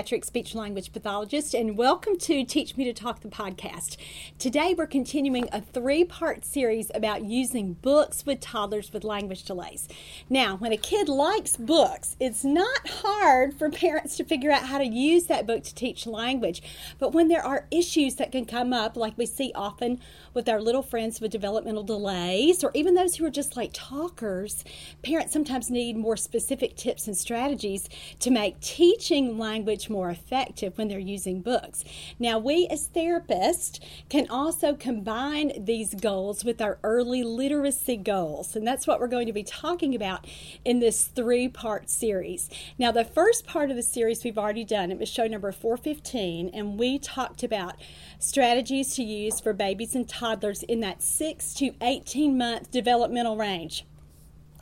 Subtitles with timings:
[0.00, 3.98] Pediatric speech language pathologist, and welcome to Teach Me to Talk the podcast.
[4.38, 9.88] Today we're continuing a three part series about using books with toddlers with language delays.
[10.30, 14.78] Now, when a kid likes books, it's not hard for parents to figure out how
[14.78, 16.62] to use that book to teach language.
[16.98, 20.00] But when there are issues that can come up, like we see often
[20.34, 24.64] with our little friends with developmental delays, or even those who are just like talkers,
[25.02, 27.88] parents sometimes need more specific tips and strategies
[28.20, 31.84] to make teaching language more effective when they're using books.
[32.18, 38.66] Now, we as therapists can also combine these goals with our early literacy goals, and
[38.66, 40.26] that's what we're going to be talking about
[40.64, 42.48] in this three part series.
[42.78, 46.50] Now, the first part of the series we've already done, it was show number 415,
[46.52, 47.76] and we talked about
[48.20, 53.84] strategies to use for babies and toddlers in that 6 to 18 month developmental range.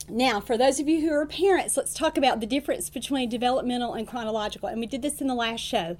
[0.07, 3.93] Now, for those of you who are parents, let's talk about the difference between developmental
[3.93, 4.67] and chronological.
[4.67, 5.97] And we did this in the last show.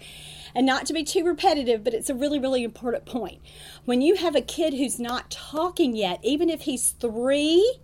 [0.56, 3.40] And not to be too repetitive, but it's a really, really important point.
[3.86, 7.80] When you have a kid who's not talking yet, even if he's three,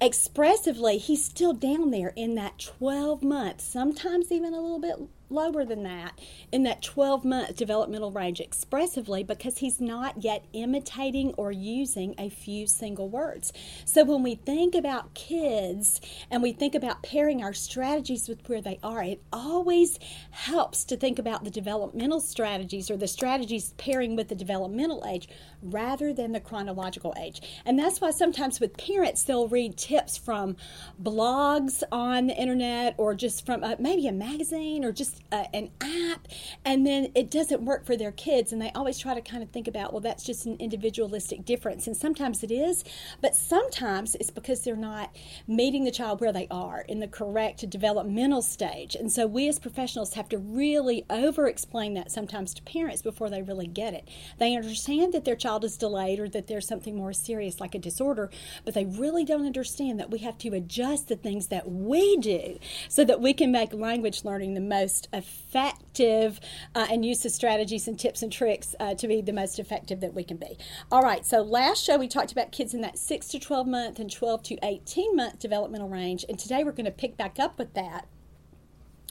[0.00, 4.96] expressively, he's still down there in that 12 months, sometimes even a little bit
[5.30, 6.18] lower than that
[6.52, 12.28] in that 12 month developmental range expressively because he's not yet imitating or using a
[12.28, 13.52] few single words.
[13.84, 18.60] So when we think about kids and we think about pairing our strategies with where
[18.60, 19.98] they are, it always
[20.30, 25.28] helps to think about the developmental strategies or the strategies pairing with the developmental age
[25.64, 27.40] rather than the chronological age.
[27.64, 30.56] And that's why sometimes with parents, they'll read tips from
[31.02, 35.70] blogs on the internet or just from uh, maybe a magazine or just uh, an
[35.80, 36.28] app,
[36.64, 38.52] and then it doesn't work for their kids.
[38.52, 41.86] And they always try to kind of think about, well, that's just an individualistic difference.
[41.86, 42.84] And sometimes it is,
[43.20, 45.14] but sometimes it's because they're not
[45.46, 48.94] meeting the child where they are in the correct developmental stage.
[48.94, 53.30] And so we as professionals have to really over explain that sometimes to parents before
[53.30, 54.08] they really get it.
[54.38, 57.78] They understand that their child is delayed or that there's something more serious like a
[57.78, 58.30] disorder,
[58.64, 62.58] but they really don't understand that we have to adjust the things that we do
[62.88, 66.40] so that we can make language learning the most effective
[66.74, 70.00] uh, and use the strategies and tips and tricks uh, to be the most effective
[70.00, 70.56] that we can be.
[70.90, 73.98] All right, so last show we talked about kids in that 6 to 12 month
[73.98, 77.58] and 12 to 18 month developmental range, and today we're going to pick back up
[77.58, 78.08] with that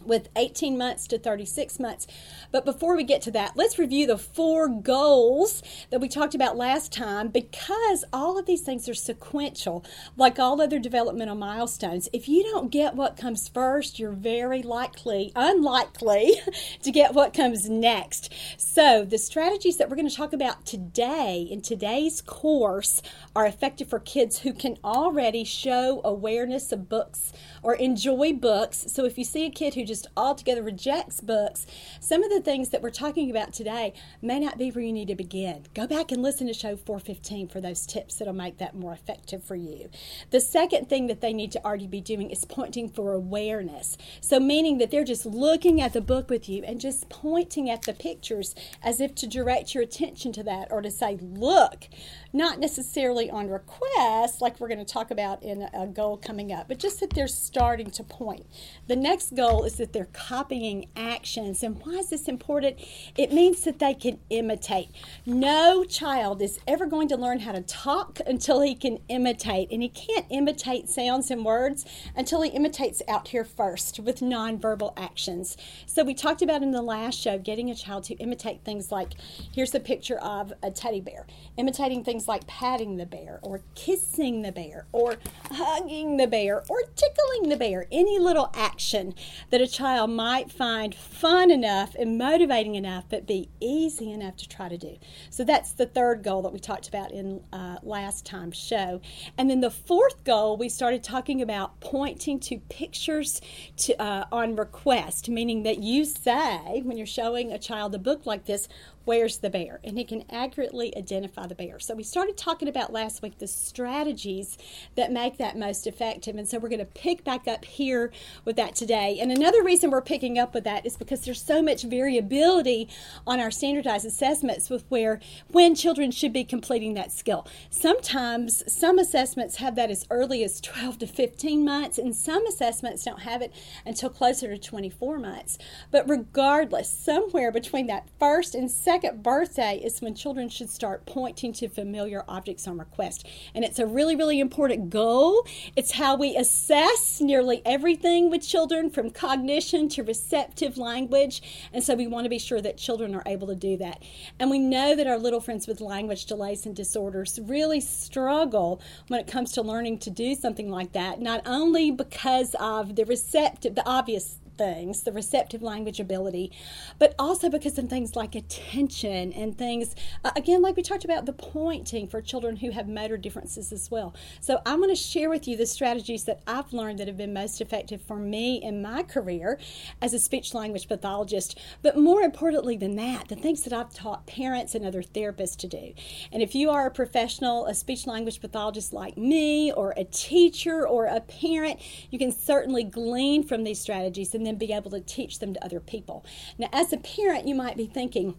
[0.06, 2.08] with 18 months to 36 months.
[2.52, 6.58] But before we get to that, let's review the four goals that we talked about
[6.58, 9.84] last time because all of these things are sequential,
[10.18, 12.10] like all other developmental milestones.
[12.14, 16.36] If you don't get what comes first, you're very likely, unlikely,
[16.82, 18.34] to get what comes next.
[18.58, 23.02] So, the strategies that we're going to talk about today in today's course
[23.36, 27.32] are effective for kids who can already show awareness of books
[27.62, 28.86] or enjoy books.
[28.88, 31.66] So, if you see a kid who just altogether rejects books,
[32.00, 35.08] some of the things that we're talking about today may not be where you need
[35.08, 35.66] to begin.
[35.74, 39.44] Go back and listen to show 415 for those tips that'll make that more effective
[39.44, 39.90] for you.
[40.32, 43.98] The second thing that they need to already be doing is pointing for awareness.
[44.22, 47.84] So, meaning that they're just looking at the book with you and just pointing at
[47.84, 51.88] the pictures as if to direct your attention to that or to say, look,
[52.34, 56.68] not necessarily on request, like we're going to talk about in a goal coming up,
[56.68, 58.46] but just that they're starting to point.
[58.88, 61.62] The next goal is that they're copying actions.
[61.62, 62.78] And why is this important?
[63.16, 64.90] It means that they can imitate.
[65.28, 69.70] No child is ever going to learn how to talk until he can imitate.
[69.72, 74.94] And he can't imitate sounds and words until he imitates out here first with nonverbal
[74.98, 75.56] actions.
[75.86, 79.14] So we talked about in the last show getting a child to imitate things like
[79.54, 81.28] here's a picture of a teddy bear,
[81.58, 85.18] imitating things like patting the bear or kissing the bear or
[85.52, 87.88] hugging the bear or tickling the bear.
[87.92, 89.14] Any little action
[89.50, 94.50] that a child might find fun enough and motivating enough, but be easy enough to
[94.50, 94.98] try to do.
[95.30, 99.02] So that's the third goal that we talked about in uh, last time's show.
[99.38, 103.42] And then the fourth goal, we started talking about pointing to pictures
[103.78, 108.26] to, uh, on request, meaning that you say, when you're showing a child a book
[108.26, 108.68] like this,
[109.06, 109.80] where's the bear?
[109.84, 111.80] And he can accurately identify the bear.
[111.80, 114.58] So we started talking about last week the strategies
[114.96, 116.36] that make that most effective.
[116.36, 118.12] And so we're going to pick back up here
[118.46, 119.18] with that today.
[119.20, 122.88] And another reason we're picking up with that is because there's so much variability
[123.28, 125.20] on our standardized assessments with where
[125.50, 127.46] when children should be completing that skill.
[127.70, 133.04] Sometimes some assessments have that as early as 12 to 15 months, and some assessments
[133.04, 133.54] don't have it
[133.86, 135.58] until closer to 24 months.
[135.92, 141.04] But regardless, somewhere between that first and second second birthday is when children should start
[141.08, 143.28] pointing to familiar objects on request.
[143.56, 145.48] And it's a really, really important goal.
[145.76, 151.42] It's how we assess nearly everything with children from cognition to receptive language.
[151.74, 154.04] And so we want to be sure that children are able to do that.
[154.38, 159.20] And we know that our little friends with language delays and disorders really struggle when
[159.20, 163.74] it comes to learning to do something like that, not only because of the receptive,
[163.74, 166.52] the obvious things, the receptive language ability,
[167.00, 171.26] but also because of things like attention and things, uh, again, like we talked about,
[171.26, 174.14] the pointing for children who have motor differences as well.
[174.42, 177.34] So I'm going to share with you the strategies that I've learned that have been
[177.34, 179.60] most effective for me in my career
[180.02, 184.28] as a speech language pathologist, but more importantly than that, the things that I've taught
[184.28, 185.94] parents and other therapists to do.
[186.32, 190.88] And if you are a professional, a speech language pathologist like me, or a teacher
[190.88, 191.80] or a parent,
[192.10, 195.54] you can certainly glean from these strategies and and then be able to teach them
[195.54, 196.26] to other people.
[196.58, 198.36] Now, as a parent, you might be thinking,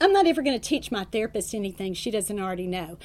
[0.00, 2.98] I'm not ever going to teach my therapist anything she doesn't already know.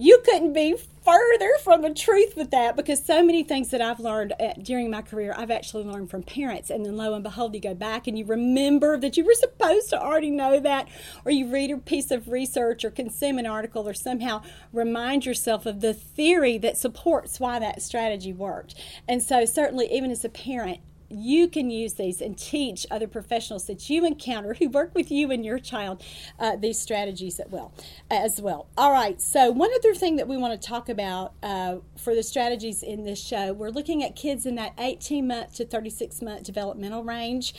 [0.00, 3.98] You couldn't be further from the truth with that because so many things that I've
[3.98, 6.70] learned uh, during my career, I've actually learned from parents.
[6.70, 9.90] And then lo and behold, you go back and you remember that you were supposed
[9.90, 10.86] to already know that,
[11.24, 15.66] or you read a piece of research or consume an article or somehow remind yourself
[15.66, 18.76] of the theory that supports why that strategy worked.
[19.08, 20.78] And so, certainly, even as a parent,
[21.10, 25.30] you can use these and teach other professionals that you encounter who work with you
[25.30, 26.02] and your child
[26.38, 27.72] uh, these strategies as well.
[28.10, 28.68] As well.
[28.76, 29.20] All right.
[29.20, 33.04] So one other thing that we want to talk about uh, for the strategies in
[33.04, 37.54] this show, we're looking at kids in that 18 month to 36 month developmental range,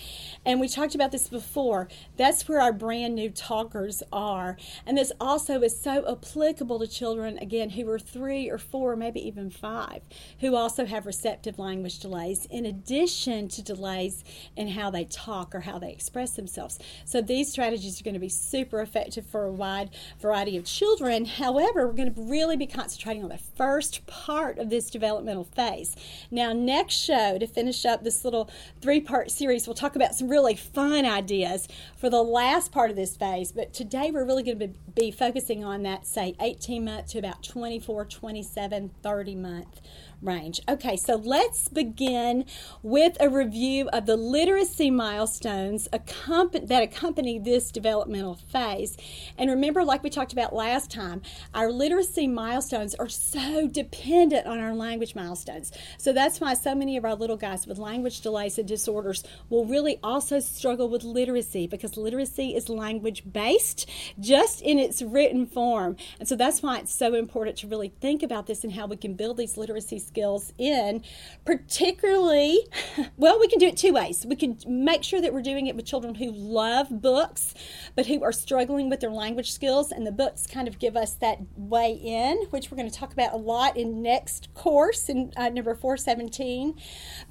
[0.46, 1.88] and we talked about this before.
[2.18, 7.38] That's where our brand new talkers are, and this also is so applicable to children
[7.40, 10.02] again who are three or four, maybe even five,
[10.40, 12.46] who also have receptive language delays.
[12.50, 14.24] In addition to delays
[14.56, 16.80] in how they talk or how they express themselves.
[17.06, 19.90] So these strategies are going to be super effective for a wide
[20.20, 21.26] variety of children.
[21.26, 25.96] However, we're going to really be concentrating on the first part of this developmental phase.
[26.32, 28.50] Now, next show, to finish up this little
[28.82, 32.96] three part series, we'll talk about some really fun ideas for the last part of
[32.96, 33.52] this phase.
[33.52, 37.44] But today, we're really going to be focusing on that, say, 18 month to about
[37.44, 39.82] 24, 27, 30 month
[40.22, 40.62] range.
[40.68, 42.46] Okay, so let's begin
[42.84, 48.98] with a review of the literacy milestones that accompany this developmental phase.
[49.38, 51.22] And remember, like we talked about last time,
[51.54, 55.72] our literacy milestones are so dependent on our language milestones.
[55.98, 59.66] So that's why so many of our little guys with language delays and disorders will
[59.66, 63.90] really also struggle with literacy because literacy is language based
[64.20, 65.96] just in its written form.
[66.20, 68.98] And so that's why it's so important to really think about this and how we
[68.98, 71.04] can build these literacy skills in,
[71.46, 72.68] particularly,
[73.18, 74.26] well, we can do it two ways.
[74.28, 77.54] We can make sure that we're doing it with children who love books,
[77.96, 81.14] but who are struggling with their language skills, and the books kind of give us
[81.16, 85.32] that way in, which we're going to talk about a lot in next course in
[85.38, 86.76] uh, number 417.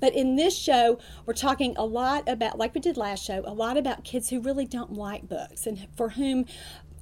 [0.01, 3.53] But in this show, we're talking a lot about, like we did last show, a
[3.53, 6.47] lot about kids who really don't like books and for whom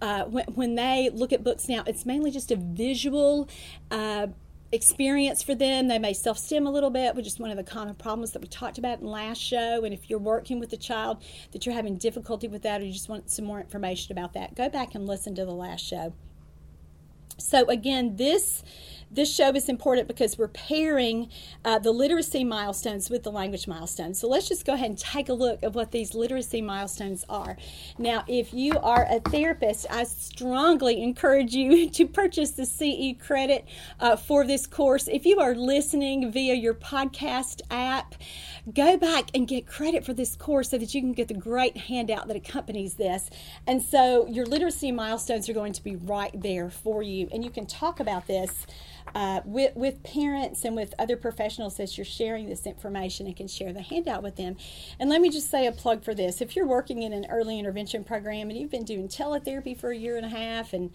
[0.02, 3.48] uh, when, when, they look at books now, it's mainly just a visual
[3.90, 4.26] uh,
[4.72, 5.88] experience for them.
[5.88, 8.42] They may self stim a little bit, which is one of the common problems that
[8.42, 9.84] we talked about in last show.
[9.84, 12.92] And if you're working with a child that you're having difficulty with that or you
[12.92, 16.12] just want some more information about that, go back and listen to the last show.
[17.38, 18.62] So, again, this
[19.10, 21.28] this show is important because we're pairing
[21.64, 24.18] uh, the literacy milestones with the language milestones.
[24.18, 27.56] So let's just go ahead and take a look at what these literacy milestones are.
[27.98, 33.66] Now, if you are a therapist, I strongly encourage you to purchase the CE credit
[34.00, 35.08] uh, for this course.
[35.08, 38.16] If you are listening via your podcast app,
[38.72, 41.76] go back and get credit for this course so that you can get the great
[41.76, 43.30] handout that accompanies this.
[43.66, 47.28] And so your literacy milestones are going to be right there for you.
[47.32, 48.66] And you can talk about this
[49.14, 53.48] uh, with, with parents and with other professionals as you're sharing this information and can
[53.48, 54.56] share the handout with them.
[54.98, 56.40] And let me just say a plug for this.
[56.40, 59.96] If you're working in an early intervention program and you've been doing teletherapy for a
[59.96, 60.90] year and a half and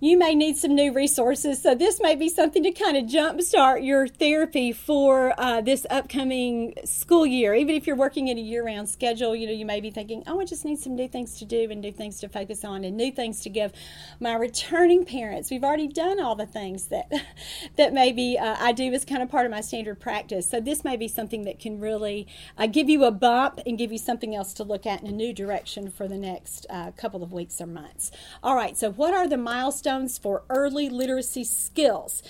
[0.00, 1.62] you may need some new resources.
[1.62, 6.74] So, this may be something to kind of jumpstart your therapy for uh, this upcoming
[6.84, 7.54] school year.
[7.54, 10.22] Even if you're working in a year round schedule, you know, you may be thinking,
[10.26, 12.84] oh, I just need some new things to do and new things to focus on
[12.84, 13.72] and new things to give
[14.20, 15.50] my returning parents.
[15.50, 17.10] We've already done all the things that,
[17.76, 20.50] that maybe uh, I do as kind of part of my standard practice.
[20.50, 22.26] So, this may be something that can really
[22.58, 25.12] uh, give you a bump and give you something else to look at in a
[25.12, 28.10] new direction for the next uh, couple of weeks or months.
[28.42, 29.85] All right, so what are the milestones?
[30.18, 32.22] For early literacy skills.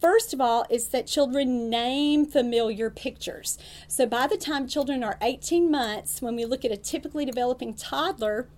[0.00, 3.56] First of all, is that children name familiar pictures.
[3.88, 7.72] So by the time children are 18 months, when we look at a typically developing
[7.72, 8.48] toddler,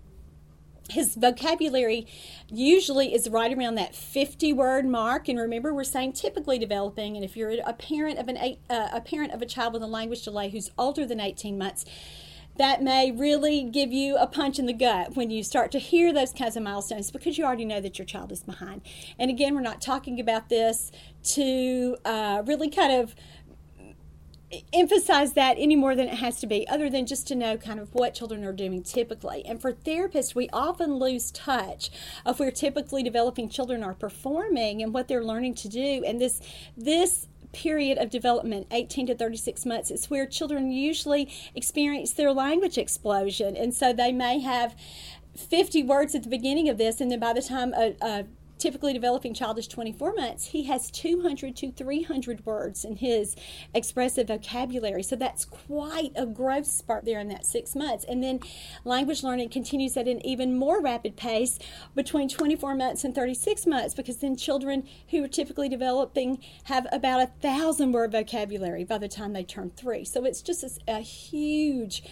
[0.89, 2.07] his vocabulary
[2.49, 7.25] usually is right around that 50 word mark and remember we're saying typically developing and
[7.25, 9.87] if you're a parent of an eight, uh, a parent of a child with a
[9.87, 11.85] language delay who's older than 18 months
[12.59, 16.13] that may really give you a punch in the gut when you start to hear
[16.13, 18.81] those kinds of milestones because you already know that your child is behind
[19.19, 20.91] and again we're not talking about this
[21.23, 23.15] to uh, really kind of
[24.73, 27.81] emphasize that any more than it has to be, other than just to know kind
[27.81, 29.45] of what children are doing typically.
[29.45, 31.91] And for therapists, we often lose touch
[32.25, 36.03] of where typically developing children are performing and what they're learning to do.
[36.07, 36.41] And this
[36.77, 42.79] this period of development 18 to 36 months is where children usually experience their language
[42.79, 43.57] explosion.
[43.57, 44.75] And so they may have
[45.37, 48.25] 50 words at the beginning of this and then by the time a, a
[48.67, 53.37] typically developing child is 24 months, he has 200 to 300 words in his
[53.73, 55.05] expressive vocabulary.
[55.05, 58.05] So that's quite a growth spurt there in that six months.
[58.09, 58.41] And then
[58.85, 61.61] language learning continues at an even more rapid pace
[61.95, 67.21] between 24 months and 36 months because then children who are typically developing have about
[67.21, 70.05] a thousand word vocabulary by the time they turn three.
[70.05, 72.03] So it's just a, a huge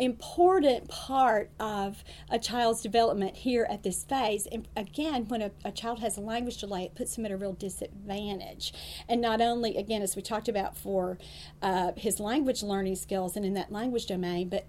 [0.00, 4.46] important part of a child's development here at this phase.
[4.46, 7.36] And again, when a, a, child has a language delay, it puts him at a
[7.36, 8.72] real disadvantage.
[9.08, 11.18] And not only, again, as we talked about for
[11.62, 14.66] uh, his language learning skills and in that language domain, but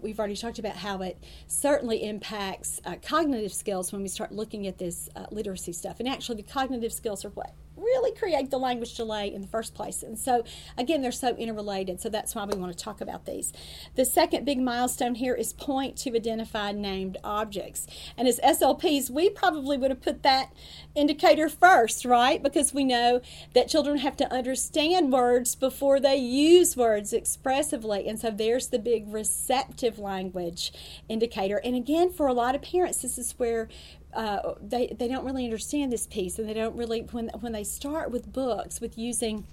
[0.00, 4.66] we've already talked about how it certainly impacts uh, cognitive skills when we start looking
[4.66, 5.98] at this uh, literacy stuff.
[5.98, 7.52] And actually, the cognitive skills are what
[7.98, 10.02] really create the language delay in the first place.
[10.02, 10.44] And so,
[10.76, 12.00] again, they're so interrelated.
[12.00, 13.52] So that's why we want to talk about these.
[13.94, 17.86] The second big milestone here is point to identified named objects.
[18.16, 20.52] And as SLPs, we probably would have put that
[20.94, 22.42] indicator first, right?
[22.42, 23.20] Because we know
[23.54, 28.08] that children have to understand words before they use words expressively.
[28.08, 30.72] And so there's the big receptive language
[31.08, 31.60] indicator.
[31.64, 33.68] And again, for a lot of parents, this is where
[34.14, 37.64] uh, they they don't really understand this piece, and they don't really when when they
[37.64, 39.44] start with books with using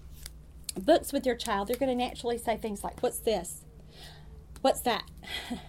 [0.77, 3.61] books with their child, they're going to naturally say things like, "What's this?
[4.61, 5.03] What's that?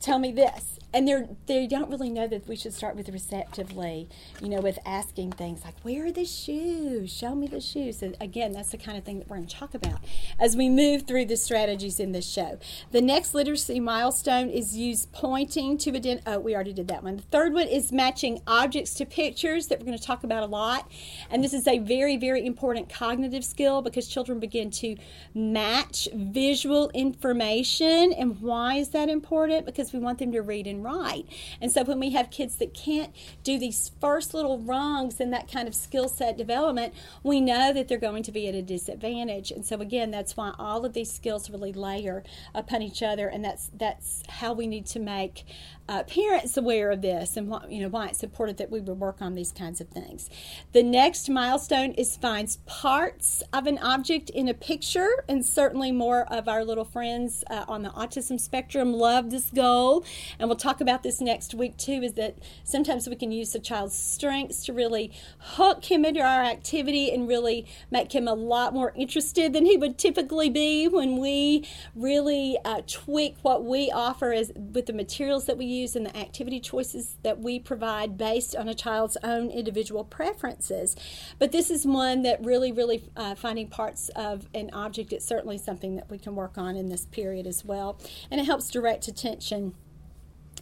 [0.00, 4.08] Tell me this." And they're they don't really know that we should start with receptively
[4.40, 7.12] you know with asking things like where are the shoes?
[7.12, 8.02] Show me the shoes.
[8.02, 10.00] And again that's the kind of thing that we're going to talk about
[10.38, 12.58] as we move through the strategies in this show.
[12.90, 17.16] The next literacy milestone is use pointing to identify oh we already did that one.
[17.16, 20.46] The third one is matching objects to pictures that we're going to talk about a
[20.46, 20.90] lot.
[21.30, 24.96] And this is a very very important cognitive skill because children begin to
[25.34, 28.12] match visual information.
[28.12, 29.66] And why is that important?
[29.66, 31.26] Because we want them to read and write.
[31.60, 35.50] And so when we have kids that can't do these first little rungs in that
[35.50, 39.50] kind of skill set development, we know that they're going to be at a disadvantage.
[39.50, 42.22] And so again, that's why all of these skills really layer
[42.54, 45.44] upon each other, and that's that's how we need to make
[45.90, 49.00] uh, parents aware of this and why, you know why it's important that we would
[49.00, 50.30] work on these kinds of things.
[50.70, 56.32] The next milestone is finds parts of an object in a picture, and certainly more
[56.32, 60.04] of our little friends uh, on the autism spectrum love this goal.
[60.38, 62.02] And we'll talk about this next week too.
[62.04, 66.44] Is that sometimes we can use the child's strengths to really hook him into our
[66.44, 71.18] activity and really make him a lot more interested than he would typically be when
[71.18, 71.66] we
[71.96, 76.16] really uh, tweak what we offer as with the materials that we use and the
[76.16, 80.96] activity choices that we provide based on a child's own individual preferences.
[81.38, 85.58] But this is one that really, really uh, finding parts of an object is certainly
[85.58, 87.98] something that we can work on in this period as well.
[88.30, 89.74] And it helps direct attention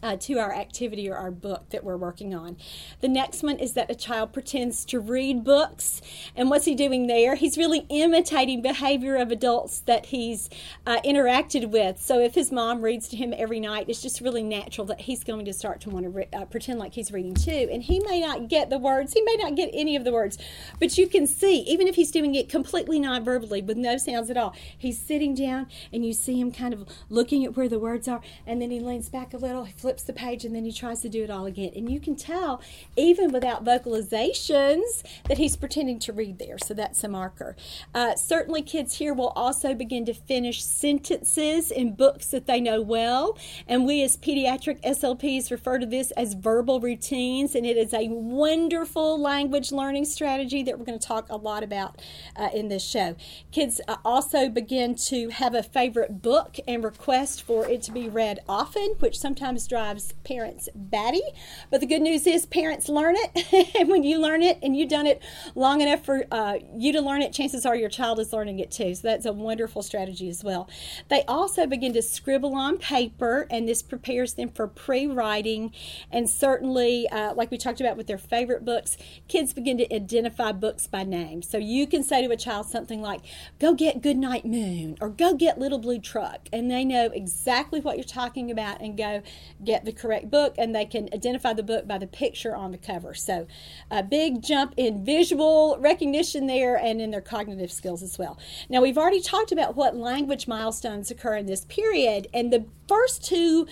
[0.02, 2.56] uh, to our activity or our book that we're working on.
[3.00, 6.00] The next one is that a child pretends to read books.
[6.36, 7.34] And what's he doing there?
[7.34, 10.48] He's really imitating behavior of adults that he's
[10.86, 12.00] uh, interacted with.
[12.00, 15.24] So if his mom reads to him every night, it's just really natural that he's
[15.24, 17.68] going to start to want to re- uh, pretend like he's reading too.
[17.70, 20.38] And he may not get the words, he may not get any of the words,
[20.78, 24.30] but you can see, even if he's doing it completely non verbally with no sounds
[24.30, 27.78] at all, he's sitting down and you see him kind of looking at where the
[27.78, 30.66] words are, and then he leans back a little, he flips the page and then
[30.66, 31.72] he tries to do it all again.
[31.74, 32.60] And you can tell,
[32.94, 36.58] even without vocalizations, that he's pretending to read there.
[36.58, 37.56] So that's a marker.
[37.94, 42.82] Uh, certainly, kids here will also begin to finish sentences in books that they know
[42.82, 43.38] well.
[43.66, 47.54] And we, as pediatric SLPs, refer to this as verbal routines.
[47.54, 51.62] And it is a wonderful language learning strategy that we're going to talk a lot
[51.62, 52.02] about
[52.36, 53.16] uh, in this show.
[53.52, 58.06] Kids uh, also begin to have a favorite book and request for it to be
[58.10, 61.22] read often, which sometimes drives drives parents batty.
[61.70, 63.76] But the good news is parents learn it.
[63.78, 65.22] and when you learn it and you've done it
[65.54, 68.72] long enough for uh, you to learn it, chances are your child is learning it
[68.72, 68.92] too.
[68.96, 70.68] So that's a wonderful strategy as well.
[71.08, 75.72] They also begin to scribble on paper, and this prepares them for pre writing.
[76.10, 78.96] And certainly, uh, like we talked about with their favorite books,
[79.28, 81.40] kids begin to identify books by name.
[81.42, 83.20] So you can say to a child something like,
[83.60, 86.48] Go get Goodnight Moon or Go get Little Blue Truck.
[86.52, 89.22] And they know exactly what you're talking about and go
[89.68, 90.54] get the correct book.
[90.56, 93.12] And they can identify the book by the picture on the cover.
[93.14, 93.46] So
[93.90, 98.38] a big jump in visual recognition there and in their cognitive skills as well.
[98.70, 102.28] Now, we've already talked about what language milestones occur in this period.
[102.32, 103.66] And the first two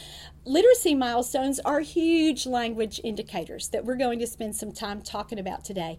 [0.45, 5.65] literacy milestones are huge language indicators that we're going to spend some time talking about
[5.65, 5.97] today.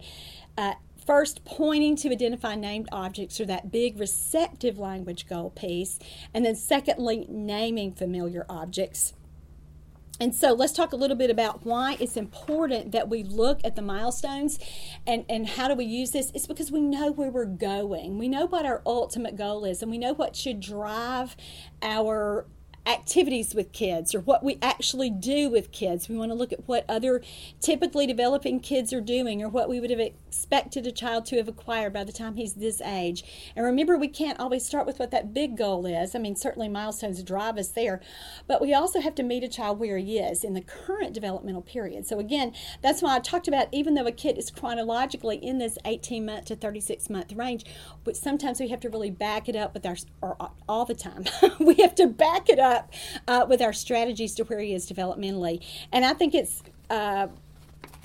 [0.56, 0.74] Uh,
[1.04, 5.98] first, pointing to identify named objects or that big receptive language goal piece,
[6.32, 9.14] and then secondly, naming familiar objects.
[10.20, 13.76] And so let's talk a little bit about why it's important that we look at
[13.76, 14.58] the milestones
[15.06, 16.32] and, and how do we use this.
[16.34, 18.18] It's because we know where we're going.
[18.18, 21.36] We know what our ultimate goal is and we know what should drive
[21.82, 22.46] our
[22.88, 26.08] activities with kids or what we actually do with kids.
[26.08, 27.22] We want to look at what other
[27.60, 31.48] typically developing kids are doing or what we would have expected a child to have
[31.48, 33.52] acquired by the time he's this age.
[33.54, 36.14] And remember, we can't always start with what that big goal is.
[36.14, 38.00] I mean, certainly milestones drive us there,
[38.46, 41.62] but we also have to meet a child where he is in the current developmental
[41.62, 42.06] period.
[42.06, 45.76] So, again, that's why I talked about even though a kid is chronologically in this
[45.84, 47.66] 18 month to 36 month range,
[48.04, 50.36] but sometimes we have to really back it up with our, or
[50.68, 51.24] all the time,
[51.60, 52.92] we have to back it up up
[53.26, 55.64] uh, with our strategies to where he is developmentally.
[55.92, 57.28] And I think it's uh,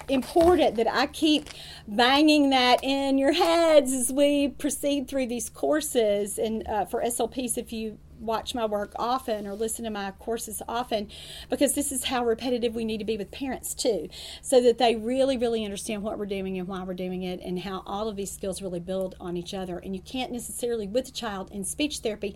[0.09, 1.49] important that I keep
[1.87, 6.37] banging that in your heads as we proceed through these courses.
[6.37, 10.61] And uh, for SLPs, if you watch my work often or listen to my courses
[10.67, 11.09] often
[11.49, 14.07] because this is how repetitive we need to be with parents too
[14.41, 17.59] so that they really really understand what we're doing and why we're doing it and
[17.59, 21.09] how all of these skills really build on each other and you can't necessarily with
[21.09, 22.33] a child in speech therapy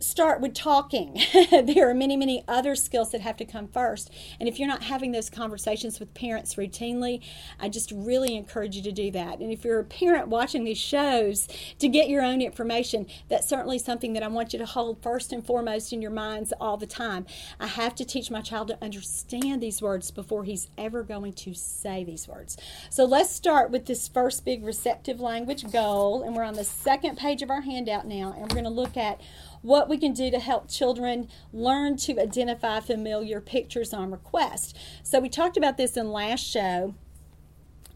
[0.00, 1.20] start with talking.
[1.50, 4.10] there are many, many other skills that have to come first.
[4.38, 7.22] And if you're not having those conversations with parents routinely,
[7.58, 9.40] I just really encourage you to do that.
[9.40, 13.78] And if you're a parent watching these shows to get your own information, that's certainly
[13.78, 16.86] something that I want you to hold first and foremost in your minds all the
[16.86, 17.26] time.
[17.58, 21.54] I have to teach my child to understand these words before he's ever going to
[21.54, 22.56] say these words.
[22.90, 26.22] So let's start with this first big receptive language goal.
[26.22, 28.96] And we're on the second page of our handout now, and we're going to look
[28.96, 29.20] at
[29.62, 34.76] what we can do to help children learn to identify familiar pictures on request.
[35.02, 36.94] So we talked about this in last show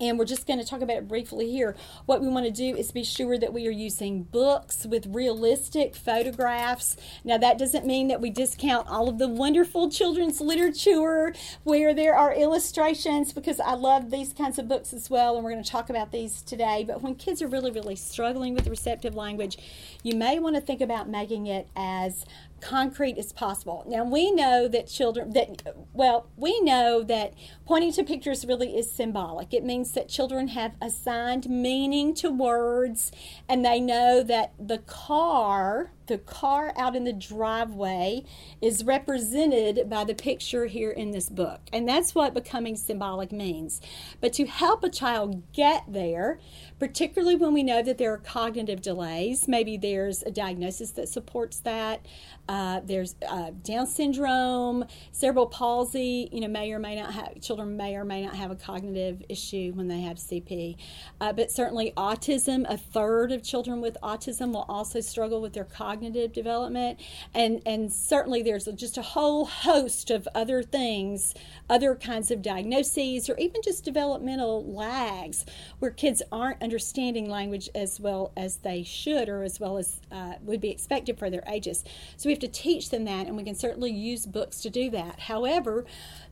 [0.03, 1.77] and we're just going to talk about it briefly here.
[2.07, 5.95] What we want to do is be sure that we are using books with realistic
[5.95, 6.97] photographs.
[7.25, 12.17] Now, that doesn't mean that we discount all of the wonderful children's literature where there
[12.17, 15.71] are illustrations, because I love these kinds of books as well, and we're going to
[15.71, 16.85] talk about these today.
[16.87, 19.57] But when kids are really, really struggling with receptive language,
[20.03, 22.25] you may want to think about making it as
[22.63, 23.85] concrete as possible.
[23.87, 27.35] Now we know that children that well, we know that
[27.67, 29.53] pointing to pictures really is symbolic.
[29.53, 33.13] It means that children have assigned meaning to words
[33.49, 38.25] and they know that the car, the car out in the driveway
[38.61, 41.61] is represented by the picture here in this book.
[41.73, 43.81] And that's what becoming symbolic means.
[44.21, 46.39] But to help a child get there,
[46.83, 49.47] particularly when we know that there are cognitive delays.
[49.47, 52.05] Maybe there's a diagnosis that supports that.
[52.49, 56.29] Uh, there's uh, Down syndrome, cerebral palsy.
[56.33, 59.23] You know, may or may not have children may or may not have a cognitive
[59.29, 60.77] issue when they have CP.
[61.21, 62.67] Uh, but certainly autism.
[62.69, 67.01] A third of children with autism will also struggle with their cognitive development,
[67.35, 71.35] and and certainly there's just a whole host of other things,
[71.69, 75.45] other kinds of diagnoses, or even just developmental lags
[75.79, 80.35] where kids aren't understanding language as well as they should or as well as uh,
[80.43, 81.85] would be expected for their ages.
[82.17, 84.91] So we have to teach them that, and we can certainly use books to do
[84.91, 85.21] that.
[85.21, 85.85] However,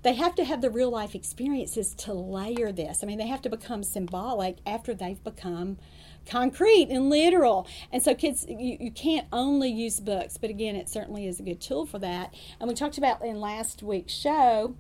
[0.02, 3.02] they have to have the real life experiences to layer this.
[3.02, 5.78] I mean, they have to become symbolic after they've become
[6.30, 7.66] concrete and literal.
[7.92, 11.42] And so, kids, you, you can't only use books, but again, it certainly is a
[11.42, 12.34] good tool for that.
[12.58, 14.76] And we talked about in last week's show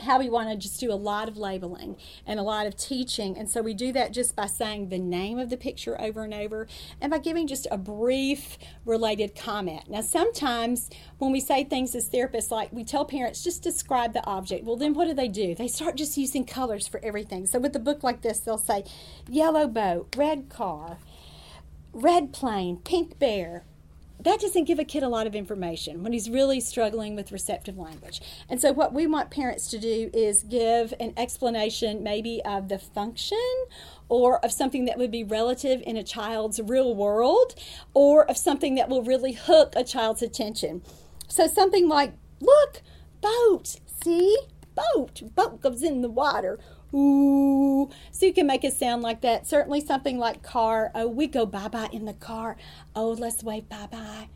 [0.00, 3.36] how we want to just do a lot of labeling and a lot of teaching.
[3.36, 6.34] And so we do that just by saying the name of the picture over and
[6.34, 6.66] over
[7.00, 9.88] and by giving just a brief related comment.
[9.88, 14.24] Now, sometimes when we say things as therapists, like we tell parents, just describe the
[14.26, 14.64] object.
[14.64, 15.54] Well, then what do they do?
[15.54, 17.46] They start just using colors for everything.
[17.46, 18.84] So with a book like this, they'll say
[19.28, 20.98] yellow boat, red car,
[21.92, 23.64] red plane, pink bear,
[24.26, 27.78] that doesn't give a kid a lot of information when he's really struggling with receptive
[27.78, 28.20] language.
[28.48, 32.78] And so, what we want parents to do is give an explanation, maybe of the
[32.78, 33.38] function
[34.08, 37.54] or of something that would be relative in a child's real world
[37.94, 40.82] or of something that will really hook a child's attention.
[41.28, 42.82] So, something like, look,
[43.20, 44.36] boat, see?
[44.74, 46.58] Boat, boat goes in the water.
[46.94, 47.90] Ooh.
[48.10, 49.46] So you can make it sound like that.
[49.46, 50.90] Certainly something like car.
[50.94, 52.56] Oh, we go bye bye in the car.
[52.94, 54.28] Oh, let's wave bye bye.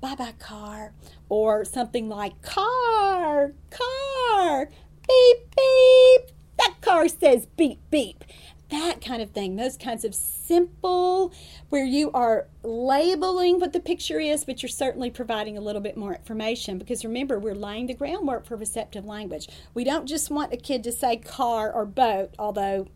[0.00, 0.92] Bye bye, car.
[1.28, 4.70] Or something like car, car,
[5.08, 6.30] beep, beep.
[6.58, 8.24] That car says beep, beep
[8.70, 11.32] that kind of thing, those kinds of simple,
[11.68, 15.96] where you are labeling what the picture is, but you're certainly providing a little bit
[15.96, 16.78] more information.
[16.78, 19.48] Because remember, we're laying the groundwork for receptive language.
[19.74, 22.88] We don't just want a kid to say car or boat, although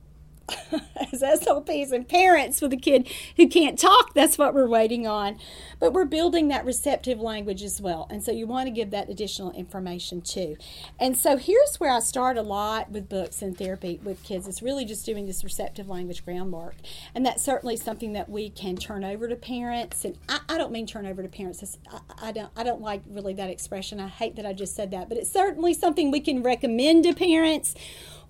[1.13, 5.39] as SLPs and parents with a kid who can't talk, that's what we're waiting on.
[5.79, 8.07] But we're building that receptive language as well.
[8.11, 10.57] And so you want to give that additional information too.
[10.99, 14.47] And so here's where I start a lot with books and therapy with kids.
[14.47, 16.77] It's really just doing this receptive language groundwork.
[17.15, 20.05] And that's certainly something that we can turn over to parents.
[20.05, 21.79] And I, I don't mean turn over to parents.
[21.91, 24.01] I, I, don't I don't like really that expression.
[24.01, 25.09] I hate that I just said that.
[25.09, 27.75] But it's certainly something we can recommend to parents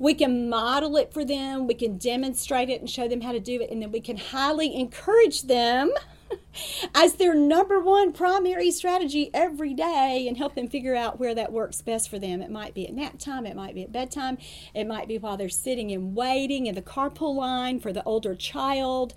[0.01, 3.39] we can model it for them, we can demonstrate it and show them how to
[3.39, 5.93] do it, and then we can highly encourage them
[6.95, 11.53] as their number one primary strategy every day and help them figure out where that
[11.53, 12.41] works best for them.
[12.41, 14.39] It might be at nap time, it might be at bedtime,
[14.75, 18.35] it might be while they're sitting and waiting in the carpool line for the older
[18.35, 19.13] child.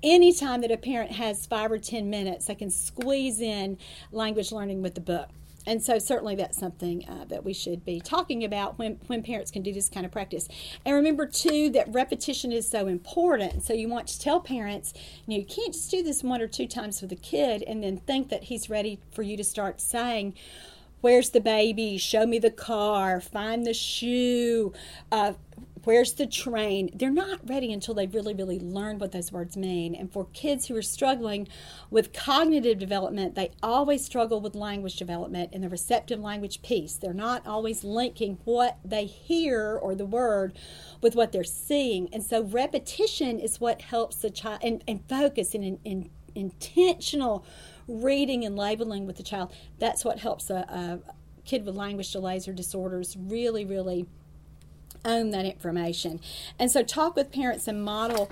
[0.00, 3.78] Anytime that a parent has five or 10 minutes, they can squeeze in
[4.12, 5.28] language learning with the book
[5.66, 9.50] and so certainly that's something uh, that we should be talking about when, when parents
[9.50, 10.48] can do this kind of practice.
[10.84, 13.62] And remember too that repetition is so important.
[13.62, 14.94] So you want to tell parents
[15.26, 17.82] you know you can't just do this one or two times with a kid and
[17.82, 20.34] then think that he's ready for you to start saying
[21.00, 21.96] where's the baby?
[21.96, 23.20] Show me the car.
[23.20, 24.72] Find the shoe.
[25.10, 25.32] Uh,
[25.84, 26.90] Where's the train?
[26.94, 29.94] They're not ready until they've really, really learned what those words mean.
[29.94, 31.48] And for kids who are struggling
[31.90, 36.94] with cognitive development, they always struggle with language development in the receptive language piece.
[36.94, 40.56] They're not always linking what they hear or the word
[41.00, 42.12] with what they're seeing.
[42.12, 47.44] And so repetition is what helps the child and, and focus and, and intentional
[47.88, 49.52] reading and labeling with the child.
[49.78, 51.12] That's what helps a, a
[51.44, 54.06] kid with language delays or disorders really, really
[55.04, 56.20] own that information.
[56.58, 58.30] And so talk with parents and model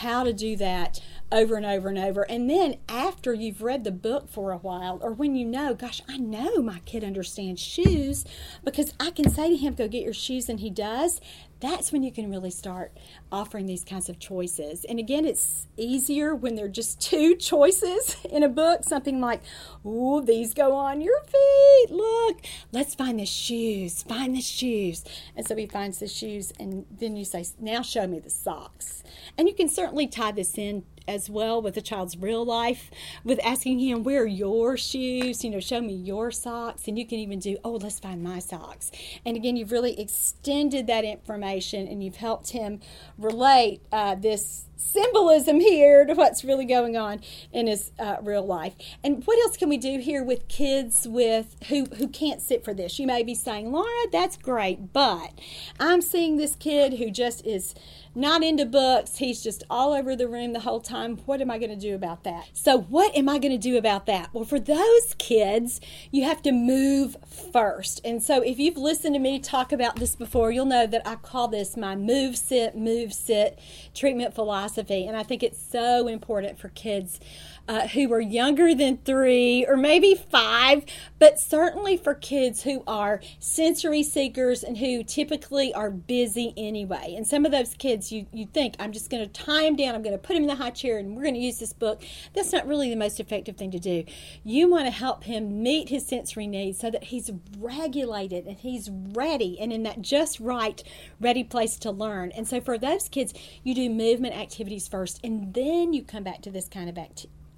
[0.00, 1.00] how to do that
[1.32, 2.22] over and over and over.
[2.22, 6.02] And then after you've read the book for a while, or when you know, gosh,
[6.08, 8.24] I know my kid understands shoes
[8.64, 11.20] because I can say to him, go get your shoes, and he does,
[11.60, 12.96] that's when you can really start
[13.30, 14.84] offering these kinds of choices.
[14.84, 18.84] And again, it's easier when there are just two choices in a book.
[18.84, 19.42] Something like,
[19.84, 21.90] oh, these go on your feet.
[21.90, 22.40] Look,
[22.72, 24.02] let's find the shoes.
[24.02, 25.04] Find the shoes.
[25.36, 29.02] And so he finds the shoes, and then you say, now show me the socks.
[29.36, 32.90] And you can certainly tie this in as well with a child's real life
[33.24, 36.86] with asking him where are your shoes you know show me your socks.
[36.86, 38.90] And you can even do oh let's find my socks.
[39.24, 42.80] And again you've really extended that information and you've helped him
[43.16, 47.20] relate uh, this symbolism here to what's really going on
[47.52, 48.74] in his uh, real life.
[49.04, 52.74] And what else can we do here with kids with who who can't sit for
[52.74, 52.98] this?
[52.98, 55.38] You may be saying, Laura, that's great, but
[55.78, 57.74] I'm seeing this kid who just is
[58.14, 59.18] not into books.
[59.18, 61.18] He's just all over the room the whole time.
[61.26, 62.48] What am I going to do about that?
[62.52, 64.30] So, what am I going to do about that?
[64.32, 67.16] Well, for those kids, you have to move
[67.52, 68.00] first.
[68.04, 71.16] And so, if you've listened to me talk about this before, you'll know that I
[71.16, 73.58] call this my move, sit, move, sit
[73.94, 74.69] treatment philosophy.
[74.78, 77.20] And I think it's so important for kids
[77.68, 80.84] uh, who are younger than three or maybe five,
[81.18, 87.14] but certainly for kids who are sensory seekers and who typically are busy anyway.
[87.16, 89.94] And some of those kids, you, you think, I'm just going to tie him down,
[89.94, 91.72] I'm going to put him in the high chair, and we're going to use this
[91.72, 92.02] book.
[92.34, 94.04] That's not really the most effective thing to do.
[94.42, 98.90] You want to help him meet his sensory needs so that he's regulated and he's
[98.90, 100.82] ready and in that just right,
[101.20, 102.32] ready place to learn.
[102.32, 106.42] And so for those kids, you do movement activities first, and then you come back
[106.42, 106.98] to this kind of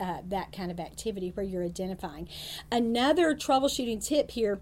[0.01, 2.29] uh, that kind of activity where you're identifying.
[2.71, 4.61] Another troubleshooting tip here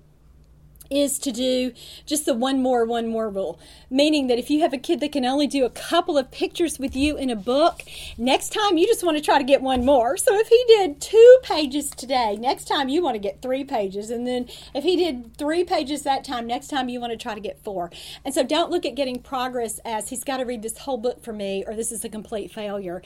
[0.91, 1.73] is to do
[2.05, 3.59] just the one more, one more rule.
[3.89, 6.79] Meaning that if you have a kid that can only do a couple of pictures
[6.79, 7.83] with you in a book,
[8.19, 10.17] next time you just want to try to get one more.
[10.17, 14.11] So if he did two pages today, next time you want to get three pages.
[14.11, 17.35] And then if he did three pages that time, next time you want to try
[17.35, 17.91] to get four.
[18.25, 21.23] And so don't look at getting progress as he's got to read this whole book
[21.23, 23.03] for me or this is a complete failure.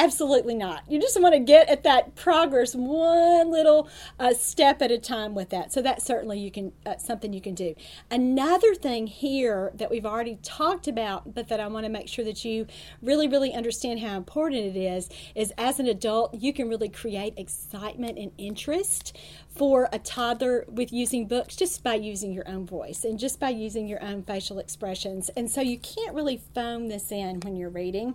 [0.00, 0.82] Absolutely not.
[0.88, 3.86] You just want to get at that progress one little
[4.18, 5.74] uh, step at a time with that.
[5.74, 7.74] So that's certainly you can uh, something you can do.
[8.10, 12.24] Another thing here that we've already talked about, but that I want to make sure
[12.24, 12.66] that you
[13.02, 17.34] really, really understand how important it is, is as an adult you can really create
[17.36, 19.14] excitement and interest
[19.54, 23.50] for a toddler with using books just by using your own voice and just by
[23.50, 25.28] using your own facial expressions.
[25.36, 28.14] And so you can't really phone this in when you're reading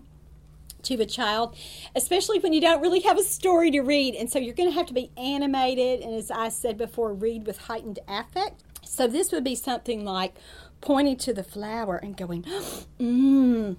[0.86, 1.56] to a child,
[1.96, 4.16] especially when you don't really have a story to read.
[4.16, 7.46] And so you're going to have to be animated and, as I said before, read
[7.46, 8.64] with heightened affect.
[8.84, 10.36] So this would be something like
[10.82, 12.44] pointing to the flower and going,
[13.00, 13.76] mmm,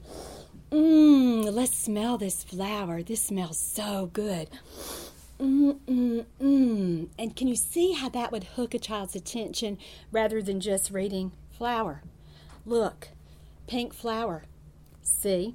[0.71, 3.03] mmm, let's smell this flower.
[3.03, 4.49] This smells so good.
[5.39, 7.09] Mm, mm, mm.
[7.19, 9.77] And can you see how that would hook a child's attention
[10.11, 12.03] rather than just reading flower?
[12.65, 13.09] Look,
[13.67, 14.45] pink flower.
[15.03, 15.55] See?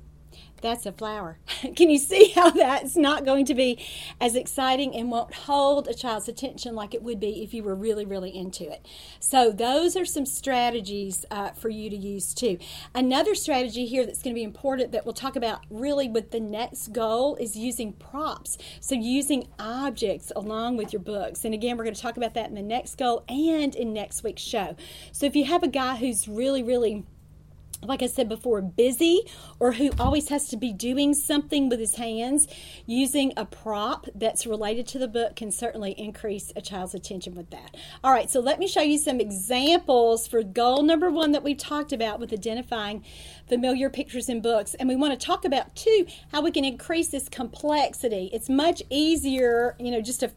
[0.62, 1.40] That's a flower.
[1.76, 3.84] Can you see how that's not going to be
[4.20, 7.74] as exciting and won't hold a child's attention like it would be if you were
[7.74, 8.86] really, really into it?
[9.20, 12.60] So, those are some strategies uh, for you to use too.
[12.94, 16.40] Another strategy here that's going to be important that we'll talk about really with the
[16.40, 18.58] next goal is using props.
[18.80, 21.44] So, using objects along with your books.
[21.44, 24.24] And again, we're going to talk about that in the next goal and in next
[24.24, 24.76] week's show.
[25.12, 27.04] So, if you have a guy who's really, really
[27.84, 29.22] like I said before, busy
[29.60, 32.48] or who always has to be doing something with his hands,
[32.86, 37.50] using a prop that's related to the book can certainly increase a child's attention with
[37.50, 37.76] that.
[38.04, 41.58] All right, so let me show you some examples for goal number one that we've
[41.58, 43.04] talked about with identifying
[43.48, 44.74] familiar pictures in books.
[44.76, 48.30] And we want to talk about, too, how we can increase this complexity.
[48.34, 50.32] It's much easier, you know, just a,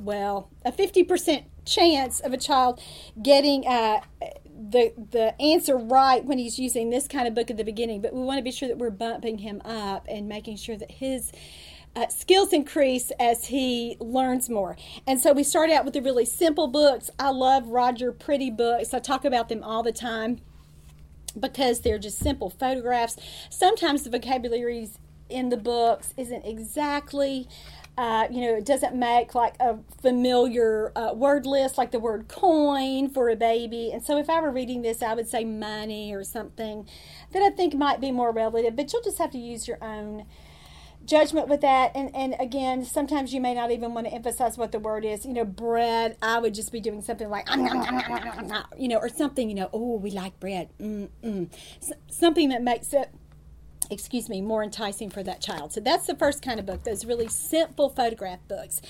[0.00, 2.80] well, a 50% chance of a child
[3.22, 3.66] getting.
[3.66, 4.00] Uh,
[4.58, 8.14] the the answer right when he's using this kind of book at the beginning, but
[8.14, 11.30] we want to be sure that we're bumping him up and making sure that his
[11.96, 14.76] uh, skills increase as he learns more.
[15.06, 17.10] And so we start out with the really simple books.
[17.18, 18.92] I love Roger Priddy books.
[18.92, 20.40] I talk about them all the time
[21.38, 23.16] because they're just simple photographs.
[23.50, 24.90] Sometimes the vocabulary
[25.28, 27.48] in the books isn't exactly
[27.98, 32.28] uh, you know, it doesn't make like a familiar uh, word list like the word
[32.28, 33.90] coin for a baby.
[33.92, 36.86] And so if I were reading this, I would say money or something
[37.32, 40.26] that I think might be more relative, but you'll just have to use your own
[41.04, 44.72] judgment with that and and again sometimes you may not even want to emphasize what
[44.72, 47.46] the word is you know bread i would just be doing something like
[48.76, 51.48] you know or something you know oh we like bread Mm-mm.
[52.10, 53.08] something that makes it
[53.90, 55.72] excuse me, more enticing for that child.
[55.72, 58.80] So that's the first kind of book, those really simple photograph books.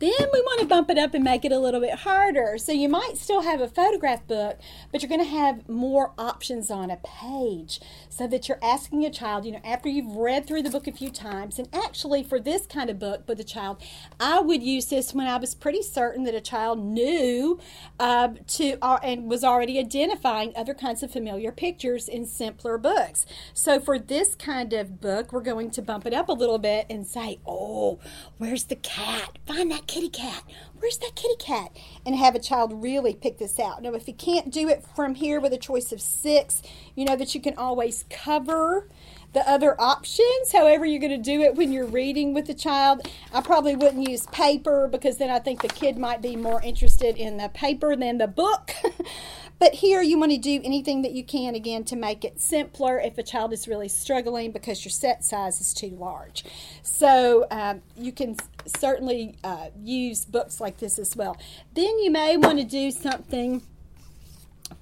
[0.00, 2.56] Then we want to bump it up and make it a little bit harder.
[2.56, 4.58] So you might still have a photograph book,
[4.90, 9.10] but you're going to have more options on a page so that you're asking a
[9.10, 12.40] child, you know, after you've read through the book a few times, and actually for
[12.40, 13.82] this kind of book with a child,
[14.18, 17.58] I would use this when I was pretty certain that a child knew
[17.98, 23.26] uh, to uh, and was already identifying other kinds of familiar pictures in simpler books.
[23.52, 26.86] So for this kind of book, we're going to bump it up a little bit
[26.88, 27.98] and say, oh,
[28.38, 29.38] where's the cat?
[29.46, 30.44] Find that kitty cat.
[30.78, 31.76] Where's that kitty cat?
[32.06, 33.82] And have a child really pick this out.
[33.82, 36.62] Now, if you can't do it from here with a choice of six,
[36.94, 38.88] you know that you can always cover
[39.32, 43.08] the other options, however, you're going to do it when you're reading with the child.
[43.32, 47.16] I probably wouldn't use paper because then I think the kid might be more interested
[47.16, 48.72] in the paper than the book.
[49.60, 52.98] But here you want to do anything that you can again to make it simpler
[52.98, 56.46] if a child is really struggling because your set size is too large.
[56.82, 61.36] So um, you can certainly uh, use books like this as well.
[61.74, 63.60] Then you may want to do something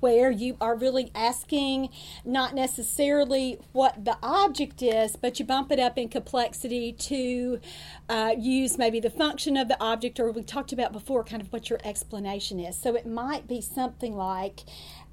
[0.00, 1.88] where you are really asking
[2.24, 7.60] not necessarily what the object is, but you bump it up in complexity to
[8.08, 11.52] uh, use maybe the function of the object, or we talked about before, kind of
[11.52, 12.76] what your explanation is.
[12.76, 14.60] So it might be something like,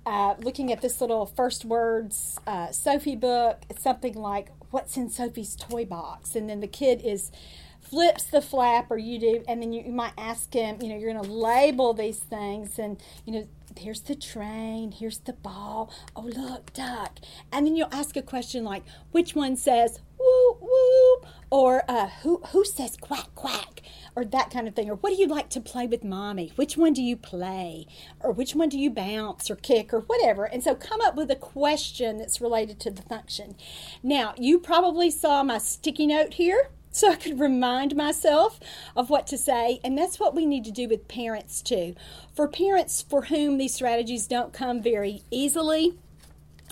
[0.05, 5.55] uh, looking at this little first words uh, Sophie book, something like, What's in Sophie's
[5.55, 6.35] toy box?
[6.35, 7.31] And then the kid is
[7.79, 10.97] flips the flap or you do and then you, you might ask him you know
[10.97, 15.91] you're going to label these things and you know here's the train, here's the ball.
[16.15, 17.19] Oh, look, duck.
[17.51, 21.25] And then you'll ask a question like, which one says whoop, whoop?
[21.49, 23.81] Or uh, who, who says quack, quack?
[24.15, 24.89] Or that kind of thing.
[24.89, 26.51] Or what do you like to play with mommy?
[26.55, 27.85] Which one do you play?
[28.21, 30.45] Or which one do you bounce or kick or whatever?
[30.45, 33.55] And so come up with a question that's related to the function.
[34.01, 38.57] Now, you probably saw my sticky note here so I could remind myself
[38.95, 39.81] of what to say.
[39.83, 41.93] And that's what we need to do with parents too.
[42.33, 45.97] For parents for whom these strategies don't come very easily,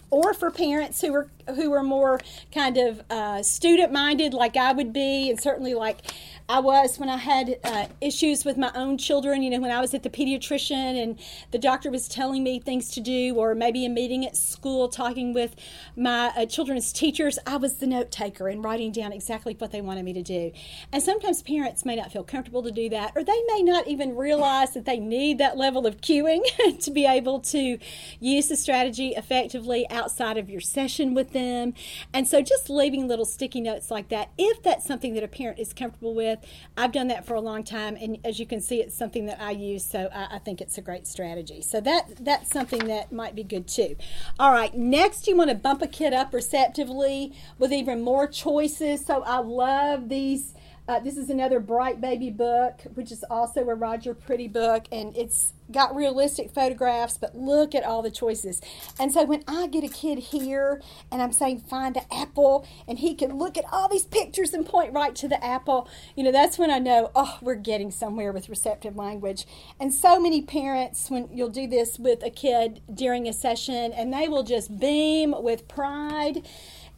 [0.09, 2.19] or for parents who are who are more
[2.51, 6.01] kind of uh, student minded, like I would be, and certainly like
[6.49, 9.41] I was when I had uh, issues with my own children.
[9.43, 11.19] You know, when I was at the pediatrician and
[11.51, 15.33] the doctor was telling me things to do, or maybe a meeting at school talking
[15.33, 15.55] with
[15.95, 19.81] my uh, children's teachers, I was the note taker and writing down exactly what they
[19.81, 20.51] wanted me to do.
[20.91, 24.15] And sometimes parents may not feel comfortable to do that, or they may not even
[24.15, 26.43] realize that they need that level of cueing
[26.79, 27.77] to be able to
[28.19, 31.73] use the strategy effectively outside of your session with them.
[32.13, 35.59] And so just leaving little sticky notes like that, if that's something that a parent
[35.59, 36.39] is comfortable with,
[36.77, 39.41] I've done that for a long time, and as you can see, it's something that
[39.41, 41.61] I use, so I, I think it's a great strategy.
[41.61, 43.95] So that that's something that might be good too.
[44.39, 49.05] All right, next you want to bump a kid up receptively with even more choices.
[49.05, 50.53] So I love these.
[50.85, 55.15] Uh, this is another Bright Baby book, which is also a Roger Priddy book, and
[55.15, 58.59] it's got realistic photographs, but look at all the choices.
[58.99, 62.99] And so when I get a kid here and I'm saying find an apple, and
[62.99, 66.33] he can look at all these pictures and point right to the apple, you know,
[66.33, 69.47] that's when I know, oh, we're getting somewhere with receptive language.
[69.79, 74.13] And so many parents, when you'll do this with a kid during a session, and
[74.13, 76.45] they will just beam with pride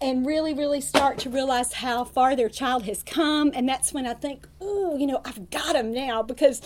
[0.01, 3.51] and really, really start to realize how far their child has come.
[3.55, 6.62] And that's when I think, oh, you know, I've got them now because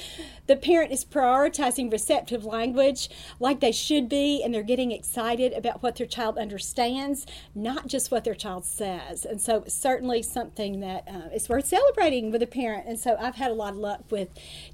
[0.48, 3.08] the parent is prioritizing receptive language
[3.40, 8.10] like they should be, and they're getting excited about what their child understands, not just
[8.10, 9.26] what their child says.
[9.26, 12.88] And so, certainly something that uh, is worth celebrating with a parent.
[12.88, 14.30] And so, I've had a lot of luck with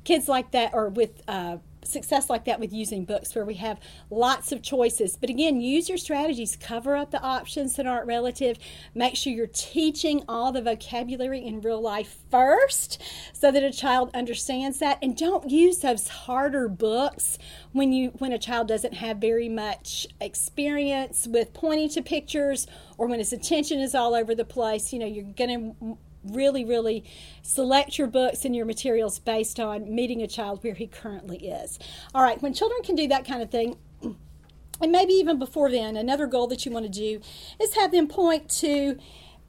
[0.05, 1.21] kids like that or with.
[1.27, 5.17] Uh, success like that with using books where we have lots of choices.
[5.17, 8.57] But again, use your strategies, cover up the options that aren't relative,
[8.93, 13.01] make sure you're teaching all the vocabulary in real life first
[13.33, 14.97] so that a child understands that.
[15.01, 17.37] And don't use those harder books
[17.71, 22.67] when you when a child doesn't have very much experience with pointing to pictures
[22.97, 24.93] or when his attention is all over the place.
[24.93, 25.97] You know you're going to
[26.31, 27.03] really, really
[27.41, 31.79] select your books and your materials based on meeting a child where he currently is.
[32.13, 35.95] All right, when children can do that kind of thing, and maybe even before then,
[35.95, 37.21] another goal that you want to do
[37.61, 38.97] is have them point to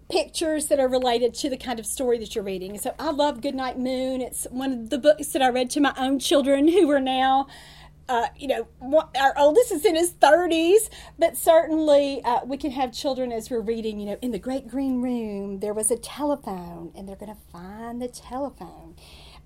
[0.09, 2.79] pictures that are related to the kind of story that you're reading.
[2.79, 4.21] So I love Goodnight Moon.
[4.21, 7.49] It's one of the books that I read to my own children who are now
[8.09, 8.67] uh, you know,
[9.19, 10.89] our oldest is in his 30s,
[11.19, 14.69] but certainly uh, we can have children as we're reading, you know, in the great
[14.69, 18.95] green room, there was a telephone, and they're going to find the telephone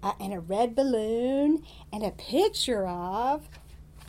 [0.03, 3.49] uh, and a red balloon and a picture of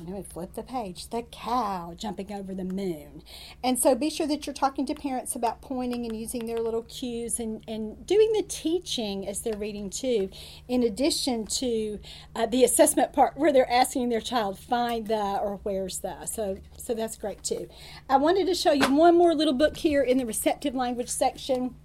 [0.08, 3.24] you know, flip the page, the cow jumping over the moon.
[3.64, 6.84] And so be sure that you're talking to parents about pointing and using their little
[6.84, 10.30] cues and, and doing the teaching as they're reading too,
[10.68, 12.00] in addition to
[12.36, 16.26] uh, the assessment part where they're asking their child, find the or where's the.
[16.26, 17.70] So, so that's great too.
[18.10, 21.76] I wanted to show you one more little book here in the receptive language section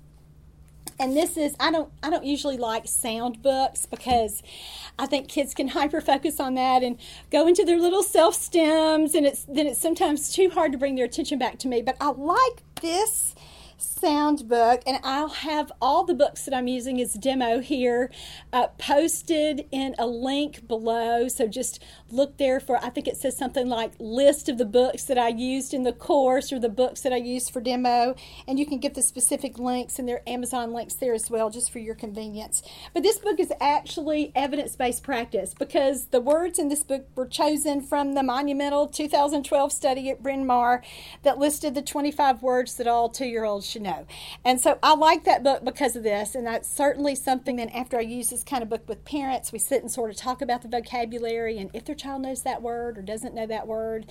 [0.98, 4.42] and this is I don't I don't usually like sound books because
[4.98, 6.98] I think kids can hyper focus on that and
[7.30, 10.94] go into their little self stims and it's then it's sometimes too hard to bring
[10.94, 11.82] their attention back to me.
[11.82, 13.34] But I like this
[14.00, 18.10] sound book, and I'll have all the books that I'm using as demo here
[18.52, 21.28] uh, posted in a link below.
[21.28, 25.04] So just look there for, I think it says something like list of the books
[25.04, 28.14] that I used in the course or the books that I used for demo,
[28.46, 31.48] and you can get the specific links and there are Amazon links there as well,
[31.48, 32.62] just for your convenience.
[32.92, 37.26] But this book is actually evidence based practice because the words in this book were
[37.26, 40.82] chosen from the monumental 2012 study at Bryn Mawr
[41.22, 44.06] that listed the 25 words that all two year olds should know.
[44.44, 46.34] And so I like that book because of this.
[46.34, 49.58] And that's certainly something that after I use this kind of book with parents, we
[49.58, 52.98] sit and sort of talk about the vocabulary and if their child knows that word
[52.98, 54.06] or doesn't know that word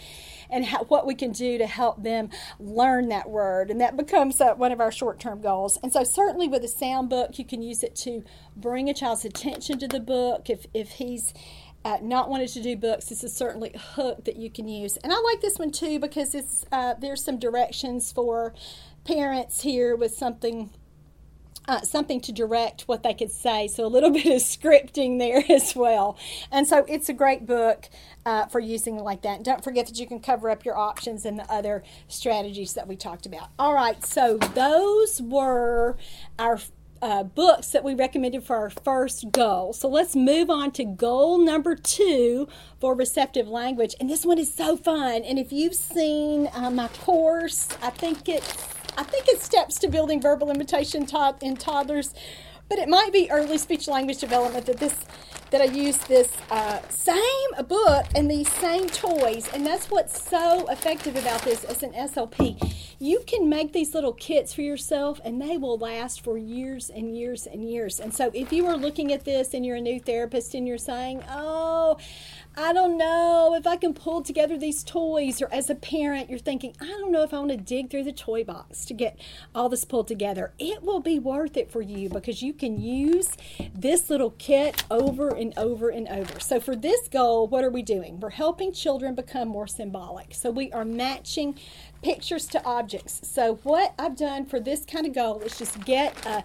[0.50, 3.70] and how, what we can do to help them learn that word.
[3.70, 5.78] And that becomes uh, one of our short term goals.
[5.84, 8.24] And so, certainly with a sound book, you can use it to
[8.56, 11.34] bring a child's attention to the book if, if he's
[11.86, 14.98] uh, not wanted to do books, this is certainly a hook that you can use.
[14.98, 18.56] And I like this one too because it's uh, there's some directions for
[19.06, 20.72] parents here with something
[21.68, 23.68] uh, something to direct what they could say.
[23.68, 26.18] So a little bit of scripting there as well.
[26.52, 27.90] And so it's a great book
[28.26, 29.44] uh, for using like that.
[29.44, 32.96] Don't forget that you can cover up your options and the other strategies that we
[32.96, 33.50] talked about.
[33.58, 35.98] All right, so those were
[36.40, 36.60] our
[37.02, 39.74] uh, books that we recommended for our first goal.
[39.74, 42.48] So let's move on to goal number two
[42.80, 43.96] for receptive language.
[44.00, 45.24] And this one is so fun.
[45.24, 49.88] And if you've seen uh, my course, I think it's I think it's steps to
[49.88, 51.08] building verbal imitation
[51.42, 52.14] in toddlers,
[52.70, 54.96] but it might be early speech language development that this
[55.52, 60.68] that I use this uh, same book and these same toys, and that's what's so
[60.70, 62.74] effective about this as an SLP.
[63.00, 67.16] You can make these little kits for yourself, and they will last for years and
[67.16, 68.00] years and years.
[68.00, 70.78] And so, if you are looking at this and you're a new therapist and you're
[70.78, 71.98] saying, "Oh,"
[72.58, 75.42] I don't know if I can pull together these toys.
[75.42, 78.06] Or as a parent, you're thinking, I don't know if I want to dig through
[78.06, 79.20] the toy box to get
[79.54, 80.54] all this pulled together.
[80.58, 83.28] It will be worth it for you because you can use
[83.74, 86.40] this little kit over and over and over.
[86.40, 88.22] So, for this goal, what are we doing?
[88.22, 90.34] We're helping children become more symbolic.
[90.34, 91.60] So, we are matching
[92.02, 93.20] pictures to objects.
[93.28, 96.44] So, what I've done for this kind of goal is just get a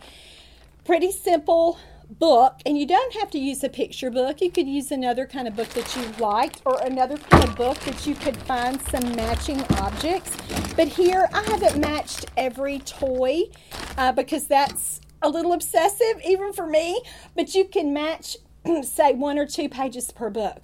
[0.84, 1.78] pretty simple
[2.18, 4.40] book, and you don't have to use a picture book.
[4.40, 7.78] You could use another kind of book that you liked or another kind of book
[7.80, 10.36] that you could find some matching objects.
[10.76, 13.44] But here I haven't matched every toy
[13.96, 17.00] uh, because that's a little obsessive even for me.
[17.36, 18.36] But you can match,
[18.82, 20.62] say, one or two pages per book.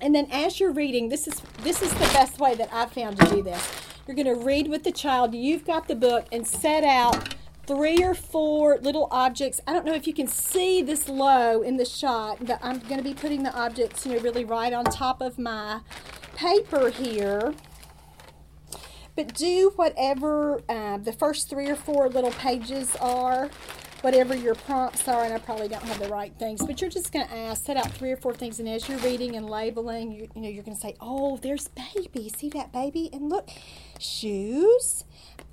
[0.00, 3.18] And then as you're reading, this is this is the best way that I've found
[3.20, 3.70] to do this.
[4.06, 5.32] You're going to read with the child.
[5.32, 7.36] You've got the book and set out
[7.66, 9.60] three or four little objects.
[9.66, 12.98] I don't know if you can see this low in the shot, but I'm going
[12.98, 15.80] to be putting the objects, you know, really right on top of my
[16.34, 17.54] paper here.
[19.14, 23.50] But do whatever uh, the first three or four little pages are,
[24.00, 27.12] whatever your prompts are, and I probably don't have the right things, but you're just
[27.12, 30.12] going to ask, set out three or four things, and as you're reading and labeling,
[30.12, 32.30] you, you know, you're going to say, oh, there's baby.
[32.34, 33.10] See that baby?
[33.12, 33.50] And look,
[34.00, 35.04] shoes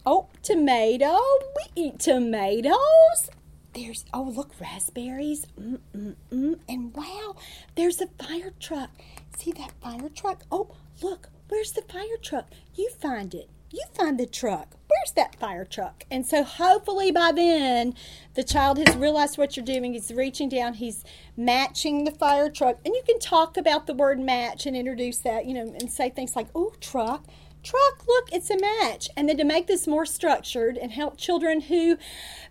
[0.05, 1.17] Oh, tomato.
[1.55, 3.29] We eat tomatoes.
[3.73, 5.45] There's, oh, look, raspberries.
[5.59, 6.59] Mm-mm-mm.
[6.67, 7.35] And wow,
[7.75, 8.89] there's a fire truck.
[9.37, 10.43] See that fire truck?
[10.51, 12.51] Oh, look, where's the fire truck?
[12.75, 13.49] You find it.
[13.71, 14.75] You find the truck.
[14.87, 16.03] Where's that fire truck?
[16.09, 17.93] And so hopefully by then
[18.33, 19.93] the child has realized what you're doing.
[19.93, 21.03] He's reaching down, he's
[21.37, 22.79] matching the fire truck.
[22.83, 26.09] And you can talk about the word match and introduce that, you know, and say
[26.09, 27.25] things like, oh, truck
[27.64, 29.10] truck, look, it's a match.
[29.16, 31.97] And then to make this more structured and help children who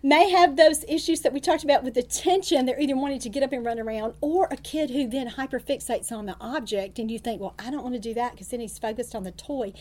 [0.03, 3.43] may have those issues that we talked about with attention, they're either wanting to get
[3.43, 7.19] up and run around, or a kid who then hyperfixates on the object, and you
[7.19, 9.73] think, well, I don't want to do that because then he's focused on the toy.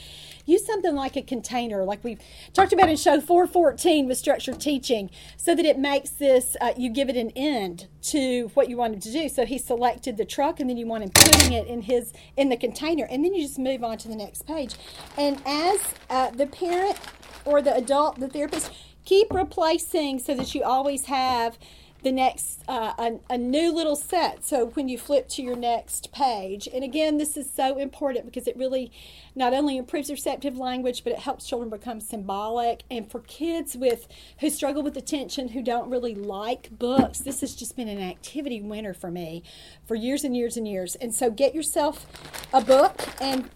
[0.46, 2.18] Use something like a container, like we
[2.52, 6.90] talked about in show 414 with structured teaching, so that it makes this, uh, you
[6.90, 9.28] give it an end to what you want him to do.
[9.28, 12.48] So he selected the truck, and then you want him putting it in his in
[12.48, 14.74] the container, and then you just move on to the next page.
[15.16, 16.96] And as uh, the parent
[17.44, 18.70] or the adult, the therapist,
[19.04, 21.58] keep replacing so that you always have
[22.02, 24.44] the next uh, a, a, new little set.
[24.44, 28.46] So when you flip to your next page and again this is so important because
[28.46, 28.92] it really
[29.34, 32.84] not only improves receptive language but it helps children become symbolic.
[32.90, 34.06] And for kids with
[34.40, 38.60] who struggle with attention who don't really like books this has just been an activity
[38.60, 39.42] winner for me
[39.86, 40.94] for years and years and years.
[40.96, 42.06] And so get yourself
[42.52, 43.50] a book and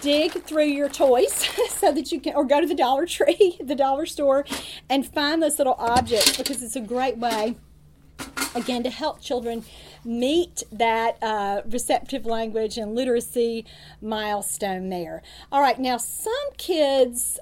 [0.00, 1.32] dig through your toys
[1.68, 4.46] so that you can or go to the dollar tree the dollar store
[4.88, 7.56] and find those little objects because it's a great way
[8.54, 9.64] again to help children
[10.04, 13.64] meet that uh, receptive language and literacy
[14.00, 15.22] milestone there.
[15.50, 17.38] All right, now some kids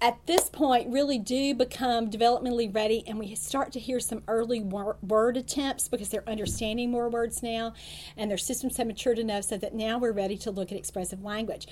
[0.00, 4.60] at this point really do become developmentally ready and we start to hear some early
[4.60, 7.72] wor- word attempts because they're understanding more words now
[8.14, 11.22] and their systems have matured enough so that now we're ready to look at expressive
[11.22, 11.66] language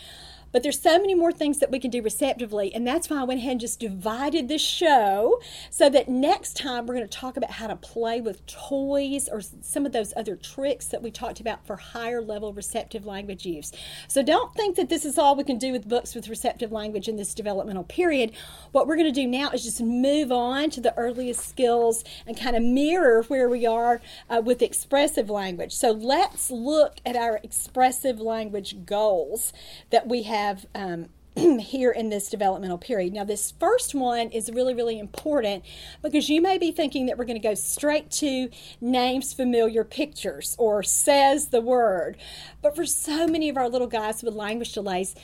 [0.53, 3.25] but there's so many more things that we can do receptively, and that's why I
[3.25, 5.41] went ahead and just divided the show
[5.71, 9.41] so that next time we're going to talk about how to play with toys or
[9.63, 13.73] some of those other tricks that we talked about for higher level receptive language use.
[14.09, 17.09] So don't think that this is all we can do with books with receptive language
[17.09, 18.33] in this developmental period.
[18.73, 22.39] What we're going to do now is just move on to the earliest skills and
[22.39, 25.73] kind of mirror where we are uh, with expressive language.
[25.73, 29.53] So let's look at our expressive language goals
[29.91, 31.09] that we have have um,
[31.61, 33.13] here in this developmental period.
[33.13, 35.65] Now, this first one is really, really important
[36.03, 40.57] because you may be thinking that we're going to go straight to names familiar pictures
[40.59, 42.17] or says the word.
[42.61, 45.15] But for so many of our little guys with language delays,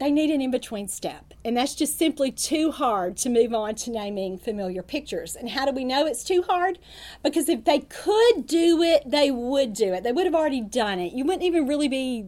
[0.00, 1.32] they need an in between step.
[1.44, 5.36] And that's just simply too hard to move on to naming familiar pictures.
[5.36, 6.80] And how do we know it's too hard?
[7.22, 10.02] Because if they could do it, they would do it.
[10.02, 11.12] They would have already done it.
[11.12, 12.26] You wouldn't even really be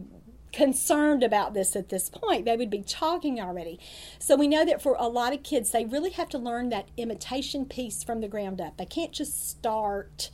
[0.55, 2.45] concerned about this at this point.
[2.45, 3.77] They would be talking already.
[4.17, 6.87] So we know that for a lot of kids, they really have to learn that
[6.95, 8.77] imitation piece from the ground up.
[8.77, 10.31] They can't just start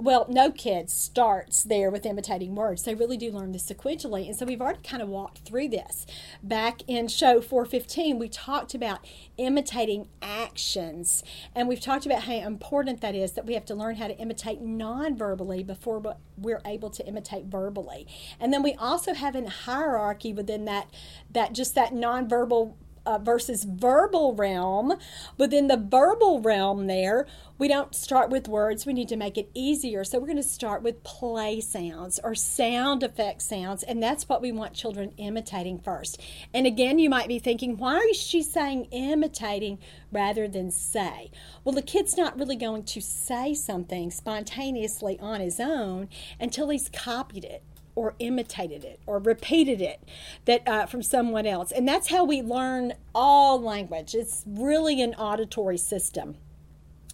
[0.00, 2.84] well, no kid starts there with imitating words.
[2.84, 4.26] They really do learn this sequentially.
[4.26, 6.06] And so we've already kind of walked through this.
[6.40, 9.04] Back in show 415, we talked about
[9.36, 11.24] imitating actions.
[11.52, 14.16] And we've talked about how important that is that we have to learn how to
[14.18, 18.06] imitate non verbally before we're able to imitate verbally.
[18.38, 20.88] And then we also have a hierarchy within that,
[21.32, 22.74] that just that nonverbal
[23.08, 24.92] uh, versus verbal realm.
[25.38, 28.84] Within the verbal realm, there, we don't start with words.
[28.84, 30.04] We need to make it easier.
[30.04, 33.82] So we're going to start with play sounds or sound effect sounds.
[33.82, 36.20] And that's what we want children imitating first.
[36.52, 39.78] And again, you might be thinking, why is she saying imitating
[40.12, 41.30] rather than say?
[41.64, 46.90] Well, the kid's not really going to say something spontaneously on his own until he's
[46.90, 47.62] copied it
[47.98, 50.00] or imitated it or repeated it
[50.44, 55.12] that uh, from someone else and that's how we learn all language it's really an
[55.14, 56.36] auditory system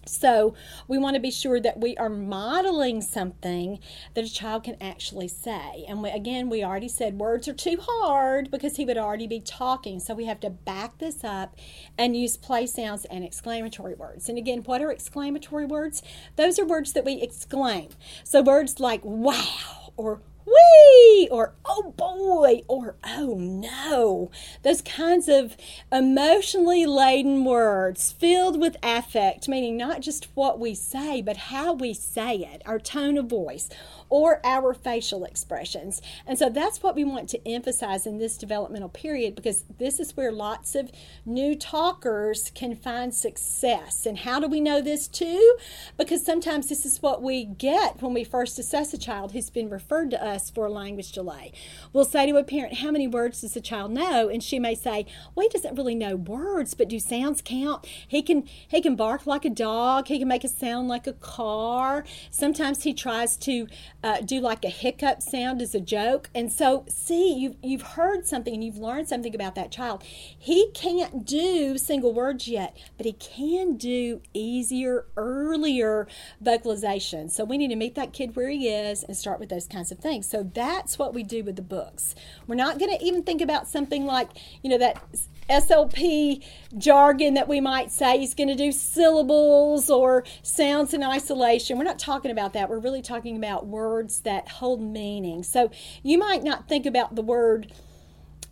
[0.07, 0.53] so,
[0.87, 3.79] we want to be sure that we are modeling something
[4.13, 5.83] that a child can actually say.
[5.87, 9.39] And we, again, we already said words are too hard because he would already be
[9.39, 9.99] talking.
[9.99, 11.55] So, we have to back this up
[11.97, 14.29] and use play sounds and exclamatory words.
[14.29, 16.03] And again, what are exclamatory words?
[16.35, 17.89] Those are words that we exclaim.
[18.23, 22.61] So, words like wow or wee or oh boy!
[22.67, 24.31] Or oh no.
[24.63, 25.57] Those kinds of
[25.91, 31.93] emotionally laden words filled with affect, meaning not just what we say, but how we
[31.93, 33.69] say it, our tone of voice
[34.09, 36.01] or our facial expressions.
[36.25, 40.15] And so that's what we want to emphasize in this developmental period because this is
[40.15, 40.91] where lots of
[41.25, 44.05] new talkers can find success.
[44.05, 45.57] And how do we know this too?
[45.97, 49.69] Because sometimes this is what we get when we first assess a child who's been
[49.69, 51.51] referred to us for a language delay.
[51.93, 54.29] We'll say to a parent, How many words does the child know?
[54.29, 57.85] And she may say, Well, he doesn't really know words, but do sounds count?
[58.07, 61.13] He can he can bark like a dog, he can make a sound like a
[61.13, 62.05] car.
[62.29, 63.67] Sometimes he tries to
[64.05, 66.29] uh, do like a hiccup sound as a joke.
[66.35, 70.03] And so, see, you've, you've heard something and you've learned something about that child.
[70.03, 76.07] He can't do single words yet, but he can do easier, earlier
[76.39, 77.29] vocalization.
[77.29, 79.91] So, we need to meet that kid where he is and start with those kinds
[79.91, 80.29] of things.
[80.29, 82.13] So, that's what we do with the books.
[82.45, 84.29] We're not going to even think about something like,
[84.61, 85.01] you know, that
[85.49, 86.43] SLP
[86.77, 88.17] jargon that we might say.
[88.17, 91.77] He's going to do syllables or sounds in isolation.
[91.77, 92.69] We're not talking about that.
[92.69, 95.43] We're really talking about words that hold meaning.
[95.43, 95.71] So
[96.03, 97.71] you might not think about the word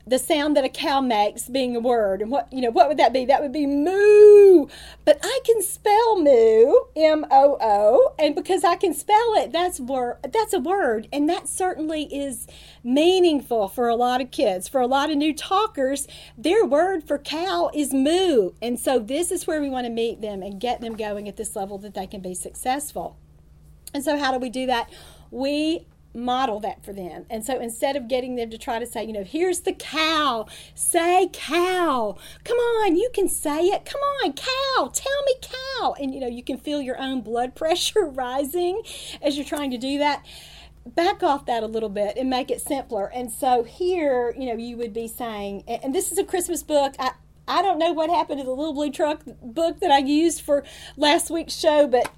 [0.05, 2.21] the sound that a cow makes being a word.
[2.21, 3.25] And what you know, what would that be?
[3.25, 4.67] That would be moo.
[5.05, 9.79] But I can spell moo, M O O, and because I can spell it, that's
[9.79, 11.07] word that's a word.
[11.13, 12.47] And that certainly is
[12.83, 14.67] meaningful for a lot of kids.
[14.67, 18.51] For a lot of new talkers, their word for cow is moo.
[18.61, 21.37] And so this is where we want to meet them and get them going at
[21.37, 23.17] this level that they can be successful.
[23.93, 24.89] And so how do we do that?
[25.33, 27.25] We model that for them.
[27.29, 30.45] And so instead of getting them to try to say, you know, here's the cow,
[30.75, 32.17] say cow.
[32.43, 33.83] Come on, you can say it.
[33.85, 35.95] Come on, cow, tell me cow.
[35.99, 38.83] And, you know, you can feel your own blood pressure rising
[39.21, 40.23] as you're trying to do that.
[40.85, 43.07] Back off that a little bit and make it simpler.
[43.07, 46.93] And so here, you know, you would be saying, and this is a Christmas book.
[46.99, 47.13] I,
[47.47, 50.63] I don't know what happened to the little blue truck book that I used for
[50.97, 52.11] last week's show, but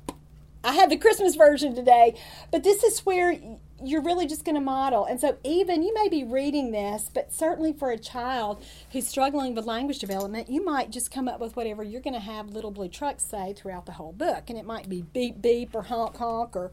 [0.66, 2.16] I had the Christmas version today.
[2.52, 3.38] But this is where
[3.84, 5.06] you're really just going to model.
[5.06, 9.54] And so, even you may be reading this, but certainly for a child who's struggling
[9.54, 12.72] with language development, you might just come up with whatever you're going to have Little
[12.72, 14.50] Blue Truck say throughout the whole book.
[14.50, 16.72] And it might be beep, beep, or honk, honk, or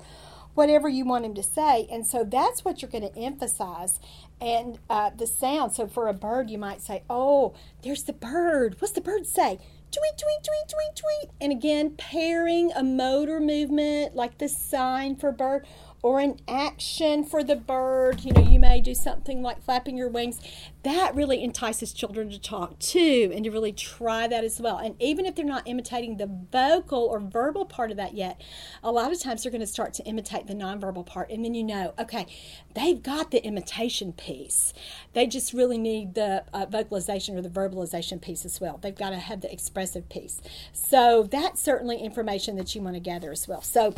[0.54, 1.86] whatever you want him to say.
[1.92, 4.00] And so, that's what you're going to emphasize.
[4.40, 5.72] And uh, the sound.
[5.72, 8.76] So, for a bird, you might say, Oh, there's the bird.
[8.78, 9.58] What's the bird say?
[9.92, 11.30] Tweet, tweet, tweet, tweet, tweet.
[11.40, 15.66] And again, pairing a motor movement like the sign for bird
[16.02, 18.24] or an action for the bird.
[18.24, 20.40] You know, you may do something like flapping your wings.
[20.82, 24.78] That really entices children to talk too and to really try that as well.
[24.78, 28.40] And even if they're not imitating the vocal or verbal part of that yet,
[28.82, 31.30] a lot of times they're going to start to imitate the nonverbal part.
[31.30, 32.26] And then you know, okay,
[32.74, 34.74] they've got the imitation piece.
[35.12, 38.78] They just really need the uh, vocalization or the verbalization piece as well.
[38.82, 40.42] They've got to have the expressive piece.
[40.72, 43.62] So that's certainly information that you want to gather as well.
[43.62, 43.94] So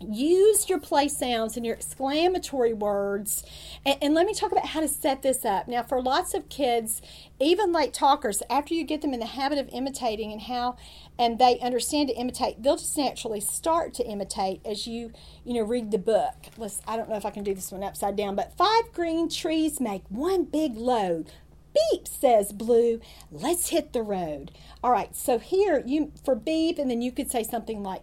[0.00, 3.44] use your play sounds and your exclamatory words.
[3.84, 5.68] And, and, let me talk about how to set this up.
[5.68, 7.02] Now, for lots of kids,
[7.40, 10.76] even late talkers, after you get them in the habit of imitating and how
[11.18, 15.12] and they understand to imitate, they'll just naturally start to imitate as you,
[15.44, 16.34] you know, read the book.
[16.56, 19.28] Let's I don't know if I can do this one upside down, but five green
[19.28, 21.32] trees make one big load.
[21.74, 23.00] Beep, says Blue.
[23.30, 24.52] Let's hit the road.
[24.84, 28.02] All right, so here you for beep, and then you could say something like,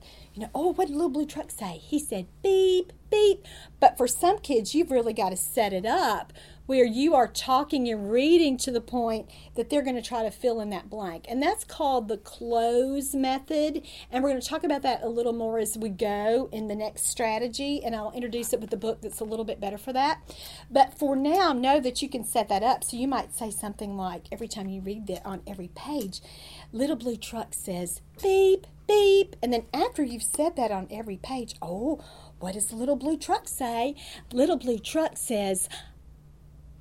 [0.53, 1.77] oh, what did little blue truck say?
[1.77, 3.45] He said beep, beep.
[3.79, 6.33] But for some kids, you've really got to set it up
[6.69, 10.29] where you are talking and reading to the point that they're going to try to
[10.29, 11.25] fill in that blank.
[11.27, 13.81] And that's called the cloze method.
[14.11, 16.75] And we're going to talk about that a little more as we go in the
[16.75, 17.81] next strategy.
[17.83, 20.21] And I'll introduce it with the book that's a little bit better for that.
[20.69, 22.83] But for now, know that you can set that up.
[22.83, 26.21] So you might say something like every time you read that on every page,
[26.71, 29.35] Little Blue Truck says beep, beep.
[29.41, 31.99] And then after you've said that on every page, oh,
[32.39, 33.95] what does little blue truck say?
[34.31, 35.67] Little blue truck says,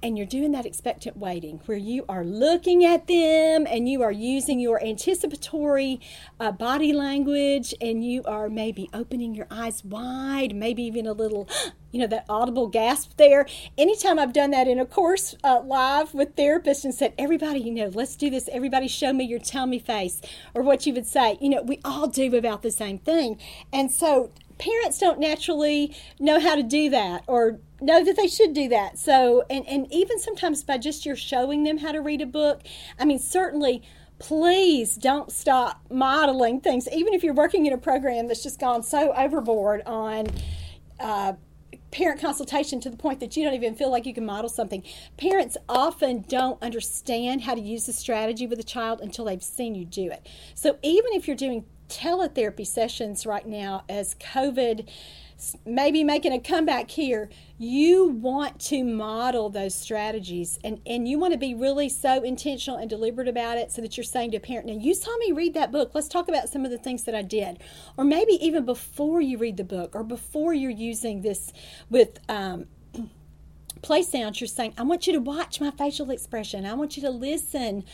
[0.02, 4.12] and you're doing that expectant waiting where you are looking at them and you are
[4.12, 6.00] using your anticipatory
[6.38, 11.48] uh, body language and you are maybe opening your eyes wide, maybe even a little,
[11.90, 13.46] you know, that audible gasp there.
[13.76, 17.72] Anytime I've done that in a course uh, live with therapists and said, everybody, you
[17.72, 20.20] know, let's do this, everybody show me your tell me face
[20.54, 23.38] or what you would say, you know, we all do about the same thing.
[23.72, 28.52] And so parents don't naturally know how to do that or know that they should
[28.52, 28.98] do that.
[28.98, 32.62] So, and, and even sometimes by just your showing them how to read a book,
[32.98, 33.82] I mean, certainly
[34.18, 38.82] please don't stop modeling things, even if you're working in a program that's just gone
[38.82, 40.26] so overboard on.
[40.98, 41.34] Uh,
[41.90, 44.82] parent consultation to the point that you don't even feel like you can model something.
[45.16, 49.74] Parents often don't understand how to use the strategy with a child until they've seen
[49.74, 50.26] you do it.
[50.54, 54.86] So even if you're doing teletherapy sessions right now as COVID
[55.64, 57.30] maybe making a comeback here,
[57.60, 62.78] you want to model those strategies and, and you want to be really so intentional
[62.78, 65.32] and deliberate about it so that you're saying to a parent, now you saw me
[65.32, 65.90] read that book.
[65.92, 67.58] Let's talk about some of the things that I did.
[67.96, 71.52] Or maybe even before you read the book or before you're using this
[71.90, 72.66] with um,
[73.82, 76.64] play sounds, you're saying, I want you to watch my facial expression.
[76.64, 77.84] I want you to listen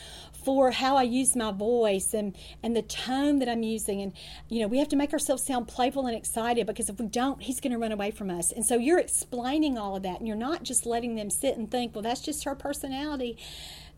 [0.44, 4.00] for how I use my voice and, and the tone that I'm using.
[4.02, 4.12] And,
[4.48, 7.42] you know, we have to make ourselves sound playful and excited because if we don't,
[7.42, 8.52] he's going to run away from us.
[8.52, 11.70] And so you're explaining all of that and you're not just letting them sit and
[11.70, 13.38] think, well, that's just her personality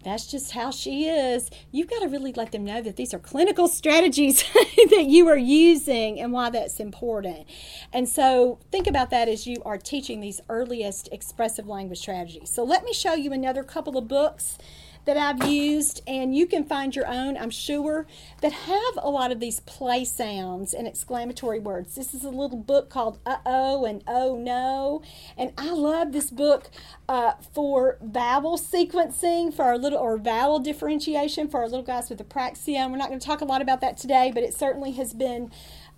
[0.07, 1.51] that's just how she is.
[1.73, 4.45] You've got to really let them know that these are clinical strategies
[4.91, 7.49] that you are using and why that's important.
[7.93, 12.51] And so think about that as you are teaching these earliest expressive language strategies.
[12.51, 14.59] So let me show you another couple of books
[15.07, 18.07] that I've used, and you can find your own, I'm sure,
[18.43, 21.95] that have a lot of these play sounds and exclamatory words.
[21.95, 25.03] This is a little book called Uh Oh and Oh No,
[25.39, 26.71] and I love this book
[27.09, 32.19] uh, for vowel sequencing, for our little, or vowel differentiation for our little guys with
[32.19, 32.79] apraxia.
[32.79, 35.15] And we're not going to talk a lot about that today, but it certainly has
[35.15, 35.51] been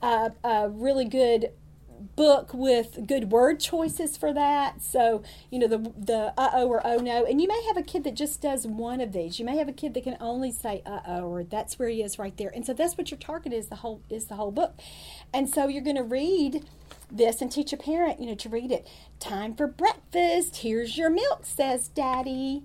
[0.02, 1.50] uh, a really good
[2.16, 4.82] book with good word choices for that.
[4.82, 7.24] So, you know, the the uh oh or oh no.
[7.24, 9.38] And you may have a kid that just does one of these.
[9.38, 12.02] You may have a kid that can only say uh oh or that's where he
[12.02, 12.52] is right there.
[12.54, 14.74] And so that's what your target is the whole is the whole book.
[15.32, 16.64] And so you're gonna read
[17.10, 18.86] this and teach a parent, you know, to read it.
[19.18, 20.58] Time for breakfast.
[20.58, 22.64] Here's your milk, says Daddy.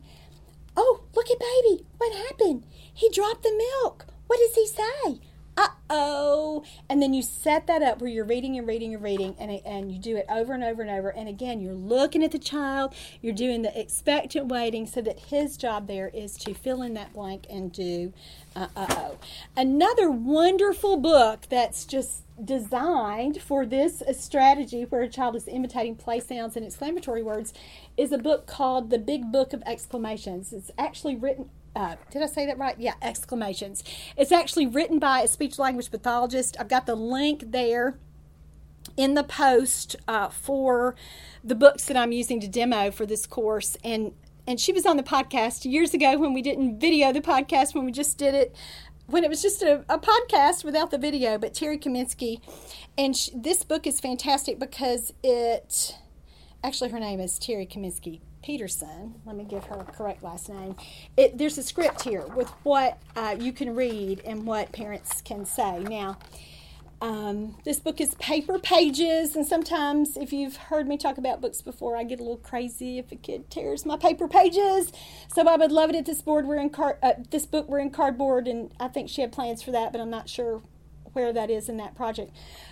[0.76, 1.86] Oh, look at baby.
[1.98, 2.66] What happened?
[2.94, 4.06] He dropped the milk.
[4.28, 5.20] What does he say?
[5.58, 6.64] Uh oh.
[6.90, 9.92] And then you set that up where you're reading and reading and reading, and, and
[9.92, 11.10] you do it over and over and over.
[11.10, 15.58] And again, you're looking at the child, you're doing the expectant waiting so that his
[15.58, 18.14] job there is to fill in that blank and do
[18.56, 19.18] uh oh.
[19.56, 26.20] Another wonderful book that's just designed for this strategy where a child is imitating play
[26.20, 27.54] sounds and exclamatory words
[27.98, 30.54] is a book called The Big Book of Exclamations.
[30.54, 32.76] It's actually written uh, did I say that right?
[32.78, 33.84] Yeah, exclamations.
[34.16, 36.56] It's actually written by a speech language pathologist.
[36.60, 37.98] I've got the link there
[38.96, 40.96] in the post uh, for
[41.44, 43.76] the books that I'm using to demo for this course.
[43.84, 44.14] And
[44.46, 47.86] and she was on the podcast years ago when we didn't video the podcast when
[47.86, 48.56] we just did it
[49.08, 51.38] when it was just a, a podcast without the video.
[51.38, 52.40] But Terry Kaminsky,
[52.98, 55.98] and she, this book is fantastic because it
[56.64, 59.16] actually her name is Terry Kaminsky Peterson.
[59.26, 60.76] Let me give her a correct last name.
[61.18, 65.46] It, there's a script here with what uh, you can read and what parents can
[65.46, 65.80] say.
[65.80, 66.18] Now,
[67.04, 71.62] um, this book is paper pages, and sometimes, if you've heard me talk about books
[71.62, 74.94] before, I get a little crazy if a kid tears my paper pages.
[75.34, 77.80] So I would love it if this board were in car- uh, this book were
[77.80, 80.62] in cardboard, and I think she had plans for that, but I'm not sure
[81.14, 82.32] where that is in that project.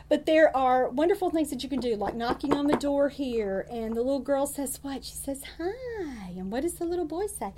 [0.09, 3.65] But there are wonderful things that you can do, like knocking on the door here,
[3.71, 5.05] and the little girl says what?
[5.05, 7.53] She says hi, and what does the little boy say?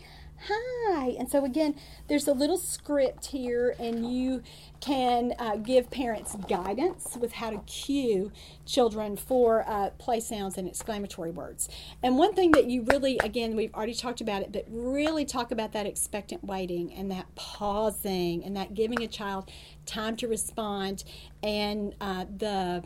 [0.47, 1.15] Hi.
[1.17, 1.75] And so, again,
[2.07, 4.41] there's a little script here, and you
[4.79, 8.31] can uh, give parents guidance with how to cue
[8.65, 11.69] children for uh, play sounds and exclamatory words.
[12.01, 15.51] And one thing that you really, again, we've already talked about it, but really talk
[15.51, 19.49] about that expectant waiting and that pausing and that giving a child
[19.85, 21.03] time to respond
[21.41, 22.83] and uh, the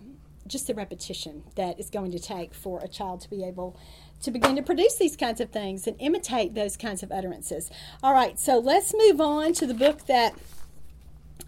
[0.48, 3.78] just the repetition that it's going to take for a child to be able
[4.22, 7.70] to begin to produce these kinds of things and imitate those kinds of utterances.
[8.02, 10.34] All right, so let's move on to the book that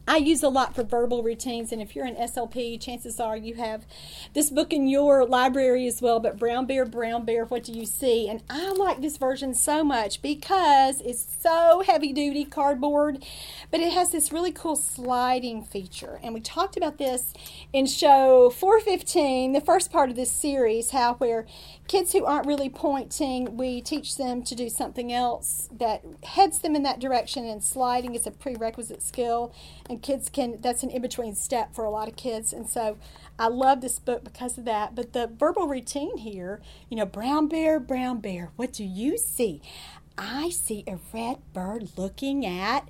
[0.09, 3.53] I use a lot for verbal routines, and if you're an SLP, chances are you
[3.53, 3.85] have
[4.33, 6.19] this book in your library as well.
[6.19, 8.27] But Brown Bear, Brown Bear, what do you see?
[8.27, 13.23] And I like this version so much because it's so heavy duty cardboard,
[13.69, 16.19] but it has this really cool sliding feature.
[16.23, 17.31] And we talked about this
[17.71, 21.45] in show 415, the first part of this series, how where
[21.89, 26.75] kids who aren't really pointing, we teach them to do something else that heads them
[26.75, 29.51] in that direction, and sliding is a prerequisite skill
[29.89, 32.97] and kids can that's an in-between step for a lot of kids and so
[33.39, 34.93] i love this book because of that.
[34.93, 39.61] But the verbal routine here you know brown bear brown bear what do you see?
[40.17, 42.89] I see a red bird looking at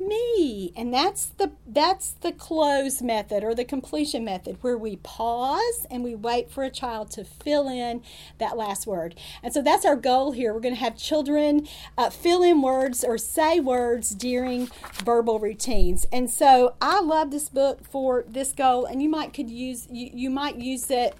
[0.00, 0.72] me.
[0.76, 6.04] And that's the that's the cloze method or the completion method where we pause and
[6.04, 8.02] we wait for a child to fill in
[8.38, 9.14] that last word.
[9.42, 10.54] And so that's our goal here.
[10.54, 14.68] We're going to have children uh, fill in words or say words during
[15.04, 16.06] verbal routines.
[16.12, 20.10] And so i love this book for this goal and you might could use you,
[20.12, 21.14] you might use it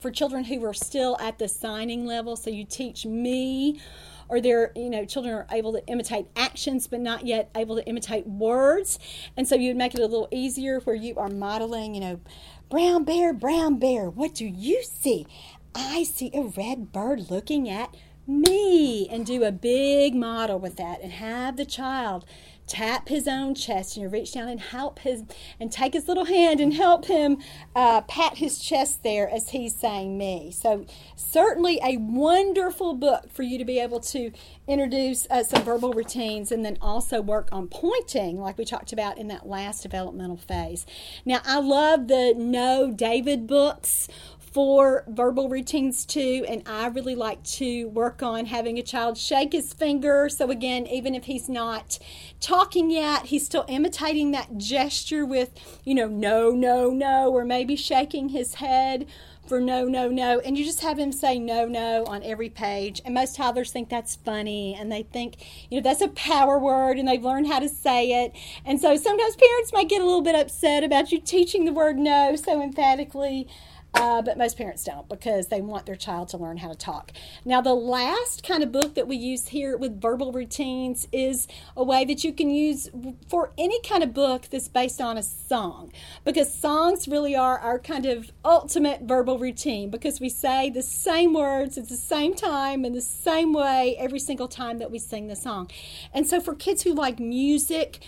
[0.00, 2.36] for children who are still at the signing level.
[2.36, 3.80] So you teach me
[4.30, 7.86] or their you know children are able to imitate actions but not yet able to
[7.86, 8.98] imitate words.
[9.36, 12.20] And so you'd make it a little easier where you are modeling you know
[12.70, 15.26] brown bear brown bear what do you see?
[15.74, 17.94] I see a red bird looking at
[18.26, 22.24] me and do a big model with that and have the child
[22.70, 25.24] tap his own chest and you reach down and help his
[25.58, 27.38] and take his little hand and help him
[27.74, 30.52] uh, pat his chest there as he's saying me.
[30.52, 34.30] So certainly a wonderful book for you to be able to
[34.68, 39.18] introduce uh, some verbal routines and then also work on pointing like we talked about
[39.18, 40.86] in that last developmental phase.
[41.24, 44.08] Now i love the no david books
[44.52, 46.44] for verbal routines too.
[46.48, 50.28] And I really like to work on having a child shake his finger.
[50.28, 51.98] So, again, even if he's not
[52.40, 55.50] talking yet, he's still imitating that gesture with,
[55.84, 59.06] you know, no, no, no, or maybe shaking his head
[59.50, 60.38] for no, no, no.
[60.40, 63.02] And you just have him say no, no on every page.
[63.04, 66.98] And most toddlers think that's funny and they think, you know, that's a power word
[66.98, 68.32] and they've learned how to say it.
[68.64, 71.98] And so sometimes parents might get a little bit upset about you teaching the word
[71.98, 73.48] no so emphatically.
[73.92, 77.12] Uh, but most parents don't because they want their child to learn how to talk.
[77.44, 81.82] Now, the last kind of book that we use here with verbal routines is a
[81.82, 82.88] way that you can use
[83.28, 85.92] for any kind of book that's based on a song
[86.24, 91.34] because songs really are our kind of ultimate verbal routine because we say the same
[91.34, 95.26] words at the same time in the same way every single time that we sing
[95.26, 95.68] the song.
[96.14, 98.00] And so, for kids who like music,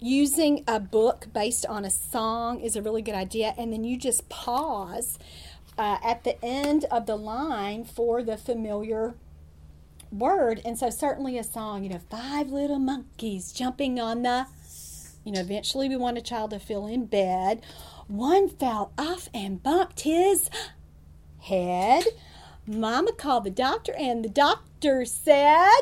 [0.00, 3.54] using a book based on a song is a really good idea.
[3.56, 5.18] And then you just pause
[5.76, 9.14] uh, at the end of the line for the familiar
[10.10, 10.60] word.
[10.64, 14.46] And so, certainly a song, you know, five little monkeys jumping on the,
[15.24, 17.62] you know, eventually we want a child to fill in bed.
[18.08, 20.50] One fell off and bumped his
[21.38, 22.04] head.
[22.66, 25.80] Mama called the doctor, and the doctor said,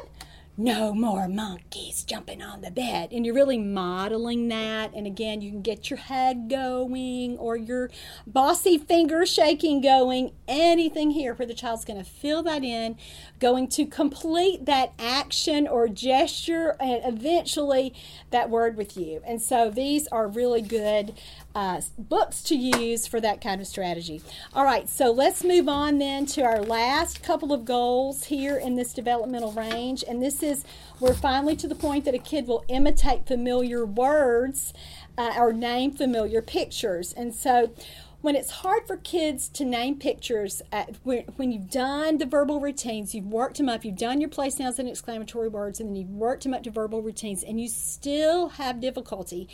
[0.58, 3.10] no more monkeys jumping on the bed.
[3.12, 4.92] And you're really modeling that.
[4.92, 7.90] And again, you can get your head going or your
[8.26, 10.32] bossy finger shaking going.
[10.48, 12.96] Anything here where the child's going to fill that in,
[13.38, 17.94] going to complete that action or gesture, and eventually
[18.30, 19.22] that word with you.
[19.24, 21.14] And so these are really good
[21.58, 24.22] uh, books to use for that kind of strategy.
[24.54, 28.76] All right, so let's move on then to our last couple of goals here in
[28.76, 30.04] this developmental range.
[30.06, 30.64] And this is
[31.00, 34.72] we're finally to the point that a kid will imitate familiar words
[35.16, 37.12] uh, or name familiar pictures.
[37.12, 37.72] And so
[38.20, 42.58] when it's hard for kids to name pictures, at, when, when, you've done the verbal
[42.58, 45.96] routines, you've worked them up, you've done your play sounds and exclamatory words, and then
[45.96, 49.48] you've worked them up to verbal routines, and you still have difficulty,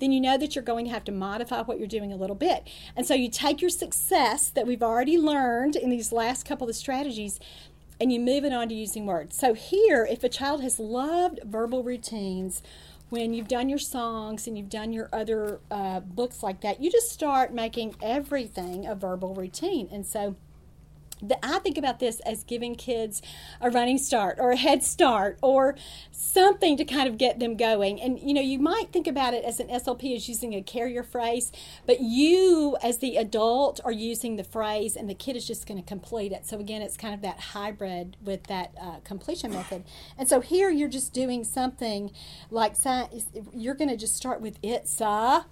[0.00, 2.34] then you know that you're going to have to modify what you're doing a little
[2.34, 2.66] bit.
[2.96, 6.74] And so you take your success that we've already learned in these last couple of
[6.74, 7.38] strategies,
[8.00, 9.36] and you move it on to using words.
[9.36, 12.62] So here, if a child has loved verbal routines,
[13.10, 16.90] when you've done your songs and you've done your other uh, books like that, you
[16.90, 19.88] just start making everything a verbal routine.
[19.90, 20.36] And so
[21.20, 23.22] the, I think about this as giving kids
[23.60, 25.76] a running start or a head start or
[26.10, 28.00] something to kind of get them going.
[28.00, 31.02] And you know, you might think about it as an SLP as using a carrier
[31.02, 31.52] phrase,
[31.86, 35.80] but you as the adult are using the phrase and the kid is just going
[35.80, 36.46] to complete it.
[36.46, 39.84] So again, it's kind of that hybrid with that uh, completion method.
[40.16, 42.12] And so here you're just doing something
[42.50, 42.76] like
[43.54, 45.46] you're going to just start with it's a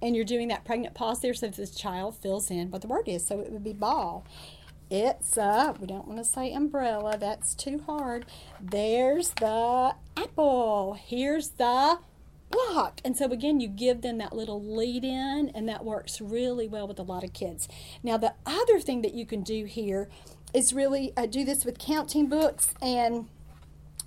[0.00, 3.08] and you're doing that pregnant pause there so the child fills in what the word
[3.08, 3.26] is.
[3.26, 4.24] So it would be ball.
[4.90, 8.24] It's a, we don't want to say umbrella, that's too hard.
[8.60, 10.94] There's the apple.
[10.94, 11.98] Here's the
[12.50, 13.00] block.
[13.04, 16.88] And so again, you give them that little lead in, and that works really well
[16.88, 17.68] with a lot of kids.
[18.02, 20.08] Now, the other thing that you can do here
[20.54, 23.28] is really uh, do this with counting books and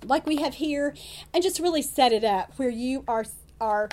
[0.04, 0.96] like we have here,
[1.32, 3.24] and just really set it up where you are
[3.60, 3.88] are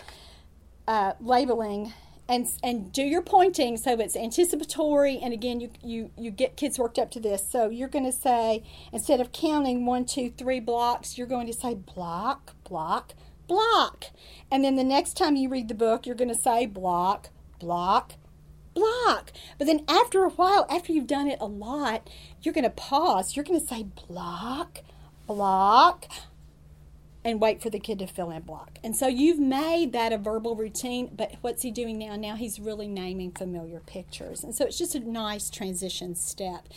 [0.88, 1.94] uh, labeling
[2.30, 3.76] and and do your pointing.
[3.76, 5.18] So it's anticipatory.
[5.18, 7.50] And again you you you get kids worked up to this.
[7.50, 8.64] So you're going to say
[8.94, 13.16] instead of counting one two three blocks you're going to say block block
[13.48, 14.06] block.
[14.52, 18.14] And then the next time you read the book you're going to say block block
[18.76, 19.34] block.
[19.58, 22.08] But then after a while after you've done it a lot
[22.44, 23.36] you're going to pause.
[23.36, 24.82] You're going to say block
[25.26, 26.06] block
[27.24, 28.80] and wait for the kid to fill in block.
[28.84, 32.16] And so you've made that a verbal routine, but what's he doing now?
[32.16, 34.44] Now he's really naming familiar pictures.
[34.44, 36.70] And so it's just a nice transition step.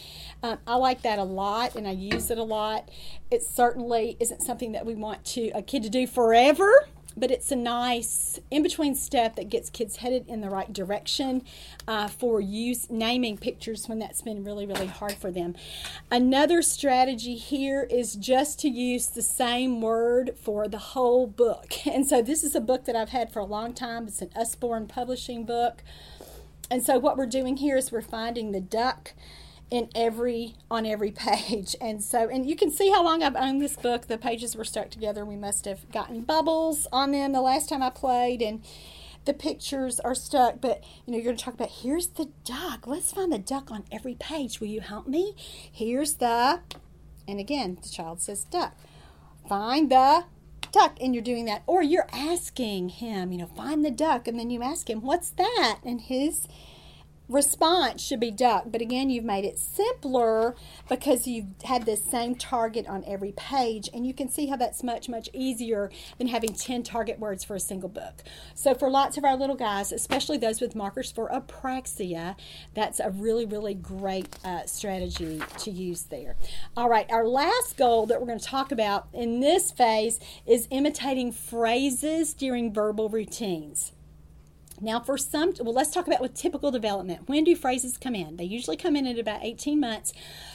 [0.43, 2.88] Um, I like that a lot and I use it a lot.
[3.30, 7.51] It certainly isn't something that we want to a kid to do forever but it's
[7.51, 11.43] a nice in between step that gets kids headed in the right direction
[11.87, 15.55] uh, for use naming pictures when that's been really really hard for them.
[16.11, 21.73] Another strategy here is just to use the same word for the whole book.
[21.93, 24.07] And so this is a book that i've had for a long time.
[24.07, 25.83] It's an usborne publishing book.
[26.71, 29.13] And so what we're doing here is we're finding the duck
[29.73, 31.75] in every on every page.
[31.81, 34.07] And so and you can see how long i've owned this book.
[34.07, 35.25] The pages were stuck together.
[35.25, 38.62] We must have gotten bubbles on them the last time i played and
[39.25, 40.61] the pictures are stuck.
[40.61, 42.87] But you know you're going to talk about here's the duck.
[42.87, 44.61] Let's find the duck on every page.
[44.61, 45.35] Will you help me?
[45.73, 46.61] Here's the
[47.27, 48.77] and again the child says duck.
[49.49, 50.25] Find the
[50.70, 51.62] duck and you're doing that.
[51.66, 55.31] Or you're asking him you know find the duck and then you ask him what's
[55.31, 55.79] that?
[55.83, 56.47] And his
[57.33, 58.64] response should be duck.
[58.66, 60.55] But again, you've made it simpler
[60.89, 63.89] because you've had the same target on every page.
[63.93, 67.57] And you can see how that's much, much easier than having 10 target words for
[67.57, 68.22] a single book.
[68.55, 72.37] So for lots of our little guys, especially those with markers for apraxia,
[72.74, 76.37] that's a really, really great uh, strategy to use there.
[76.76, 80.68] All right, our last goal that we're going to talk about in this phase is
[80.70, 83.93] imitating phrases during verbal routines.
[84.83, 87.28] Now, for some, well, let's talk about with typical development.
[87.28, 88.37] When do phrases come in?
[88.37, 90.12] They usually come in at about 18 months,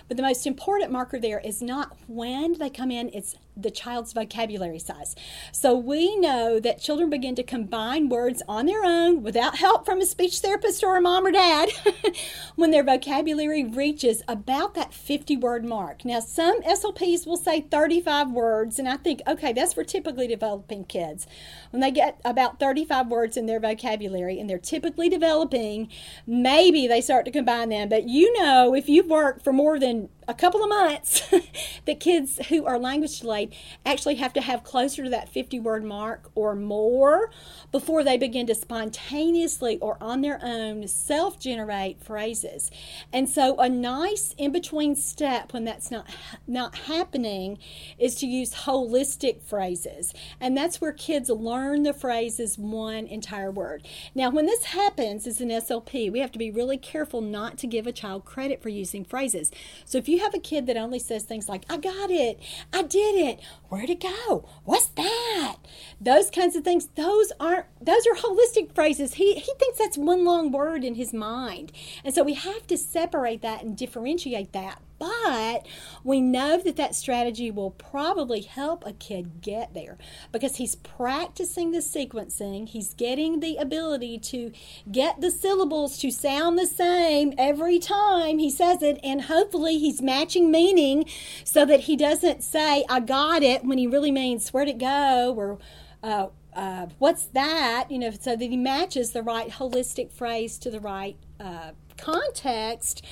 [0.09, 4.13] but the most important marker there is not when they come in, it's the child's
[4.13, 5.15] vocabulary size.
[5.51, 9.99] So we know that children begin to combine words on their own without help from
[9.99, 11.69] a speech therapist or a mom or dad
[12.55, 16.05] when their vocabulary reaches about that 50 word mark.
[16.05, 20.85] Now, some SLPs will say 35 words, and I think, okay, that's for typically developing
[20.85, 21.27] kids.
[21.71, 25.89] When they get about 35 words in their vocabulary and they're typically developing,
[26.25, 27.89] maybe they start to combine them.
[27.89, 31.23] But you know, if you've worked for more than a couple of months
[31.85, 33.46] that kids who are language delayed
[33.85, 37.31] actually have to have closer to that 50 word mark or more
[37.71, 42.69] before they begin to spontaneously or on their own self generate phrases.
[43.13, 46.07] And so a nice in between step when that's not
[46.45, 47.57] not happening
[47.97, 50.13] is to use holistic phrases.
[50.41, 53.87] And that's where kids learn the phrases one entire word.
[54.13, 57.67] Now when this happens as an SLP, we have to be really careful not to
[57.67, 59.51] give a child credit for using phrases.
[59.85, 62.39] So if you you have a kid that only says things like, I got it,
[62.73, 63.36] I did it,
[63.69, 64.47] where'd it go?
[64.63, 65.57] What's that?
[65.99, 69.15] Those kinds of things, those aren't, those are holistic phrases.
[69.15, 71.71] He, he thinks that's one long word in his mind.
[72.03, 75.65] And so we have to separate that and differentiate that but
[76.03, 79.97] we know that that strategy will probably help a kid get there
[80.31, 82.67] because he's practicing the sequencing.
[82.69, 84.51] He's getting the ability to
[84.91, 90.01] get the syllables to sound the same every time he says it, and hopefully he's
[90.01, 91.05] matching meaning
[91.43, 95.33] so that he doesn't say, I got it, when he really means, where'd it go?
[95.35, 95.57] or
[96.03, 97.89] uh, uh, what's that?
[97.89, 103.03] You know, so that he matches the right holistic phrase to the right uh, context.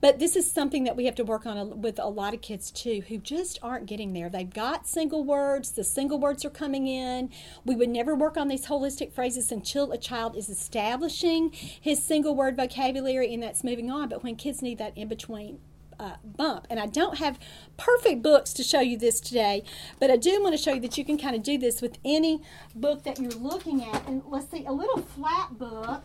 [0.00, 2.70] But this is something that we have to work on with a lot of kids
[2.70, 4.28] too who just aren't getting there.
[4.28, 7.30] They've got single words, the single words are coming in.
[7.64, 12.34] We would never work on these holistic phrases until a child is establishing his single
[12.34, 14.08] word vocabulary and that's moving on.
[14.08, 15.60] But when kids need that in between
[16.00, 16.66] uh, bump.
[16.68, 17.38] And I don't have
[17.76, 19.62] perfect books to show you this today,
[20.00, 21.98] but I do want to show you that you can kind of do this with
[22.04, 22.42] any
[22.74, 24.06] book that you're looking at.
[24.08, 26.02] And let's see, a little flat book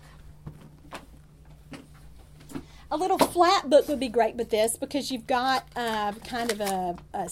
[2.89, 6.61] a little flat book would be great with this because you've got uh, kind of
[6.61, 7.29] a, a,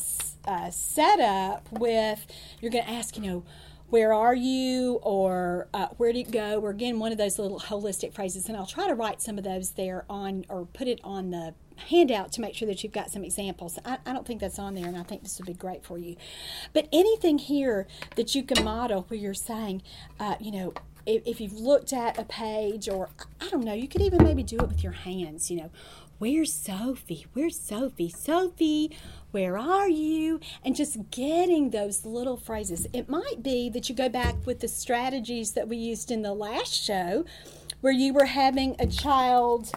[0.50, 2.26] a setup with,
[2.60, 3.44] you're going to ask, you know,
[3.90, 6.60] where are you or uh, where did it go?
[6.60, 9.44] Or again one of those little holistic phrases and i'll try to write some of
[9.44, 11.54] those there on or put it on the
[11.90, 13.78] handout to make sure that you've got some examples.
[13.86, 15.98] I, I don't think that's on there and i think this would be great for
[15.98, 16.16] you.
[16.74, 19.84] But anything here that you can model where you're saying
[20.20, 20.74] uh, you know
[21.06, 24.44] if, if you've looked at a page or I don't know, you could even maybe
[24.44, 25.70] do it with your hands, you know.
[26.18, 27.26] Where's Sophie?
[27.34, 28.10] Where's Sophie?
[28.10, 28.92] Sophie,
[29.32, 30.40] where are you?
[30.64, 32.88] And just getting those little phrases.
[32.94, 36.34] It might be that you go back with the strategies that we used in the
[36.34, 37.26] last show
[37.82, 39.72] where you were having a child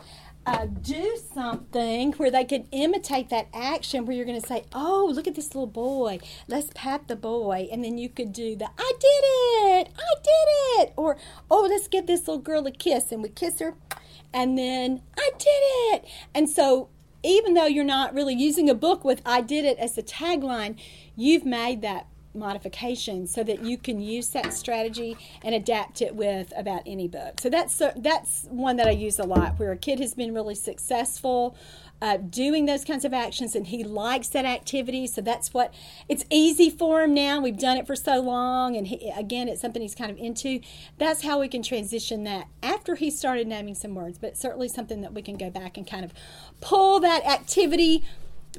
[0.49, 5.11] uh, do something where they could imitate that action where you're going to say, Oh,
[5.13, 6.21] look at this little boy.
[6.47, 7.69] Let's pat the boy.
[7.71, 9.93] And then you could do the, I did it.
[9.99, 10.95] I did it.
[10.97, 11.19] Or,
[11.51, 13.13] Oh, let's give this little girl a kiss.
[13.13, 13.75] And we kiss her.
[14.33, 15.49] And then, I did
[15.95, 16.05] it.
[16.35, 16.89] And so,
[17.23, 20.79] even though you're not really using a book with I did it as the tagline,
[21.17, 26.53] you've made that modifications so that you can use that strategy and adapt it with
[26.57, 27.41] about any book.
[27.41, 30.55] So that's that's one that I use a lot where a kid has been really
[30.55, 31.57] successful
[32.01, 35.07] uh, doing those kinds of actions and he likes that activity.
[35.07, 35.75] So that's what
[36.09, 37.41] it's easy for him now.
[37.41, 40.61] We've done it for so long, and he, again, it's something he's kind of into.
[40.99, 45.01] That's how we can transition that after he started naming some words, but certainly something
[45.01, 46.13] that we can go back and kind of
[46.61, 48.05] pull that activity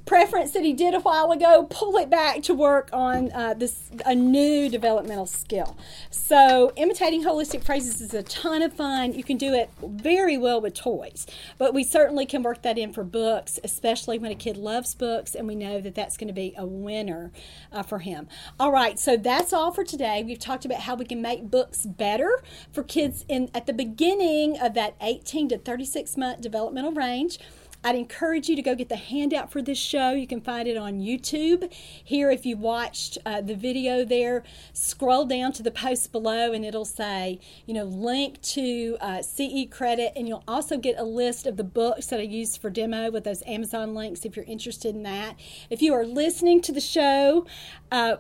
[0.06, 3.90] preference that he did a while ago, pull it back to work on uh, this
[4.06, 5.78] a new developmental skill.
[6.10, 9.14] So, imitating holistic phrases is a ton of fun.
[9.14, 11.26] You can do it very well with toys,
[11.58, 15.36] but we certainly can work that in for books, especially when a kid loves books,
[15.36, 17.32] and we know that that's going to be a winner
[17.72, 18.28] uh, for him.
[18.60, 20.24] All right, so that's all for today.
[20.24, 24.60] We've talked about how we can make books better for kids in at the beginning
[24.60, 27.40] of that 18 to 36 month developmental range.
[27.82, 30.12] I'd encourage you to go get the handout for this show.
[30.12, 31.72] You can find it on YouTube.
[31.72, 36.66] Here, if you watched uh, the video there, scroll down to the post below and
[36.66, 40.12] it'll say, you know, link to uh, CE credit.
[40.16, 43.24] And you'll also get a list of the books that I used for demo with
[43.24, 45.40] those Amazon links if you're interested in that.
[45.70, 47.46] If you are listening to the show,
[47.92, 48.18] uh,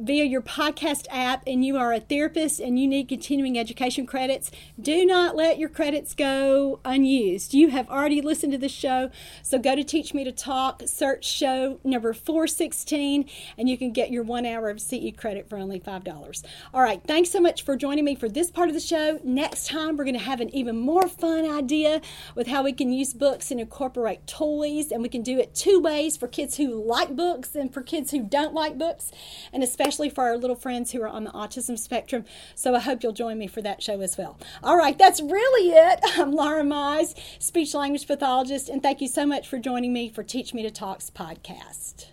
[0.00, 4.50] via your podcast app and you are a therapist and you need continuing education credits,
[4.80, 7.52] do not let your credits go unused.
[7.52, 9.10] You have already listened to the show,
[9.42, 13.28] so go to Teach Me to Talk, search show number 416,
[13.58, 16.44] and you can get your one hour of CE credit for only $5.
[16.72, 19.20] All right, thanks so much for joining me for this part of the show.
[19.22, 22.00] Next time, we're going to have an even more fun idea
[22.34, 25.78] with how we can use books and incorporate toys, and we can do it two
[25.78, 29.12] ways for kids who like books and for kids who don't like books,
[29.52, 32.24] and especially especially for our little friends who are on the autism spectrum.
[32.54, 34.38] So I hope you'll join me for that show as well.
[34.62, 35.98] All right, that's really it.
[36.16, 40.22] I'm Laura Mize, speech language pathologist, and thank you so much for joining me for
[40.22, 42.06] Teach Me to Talks podcast.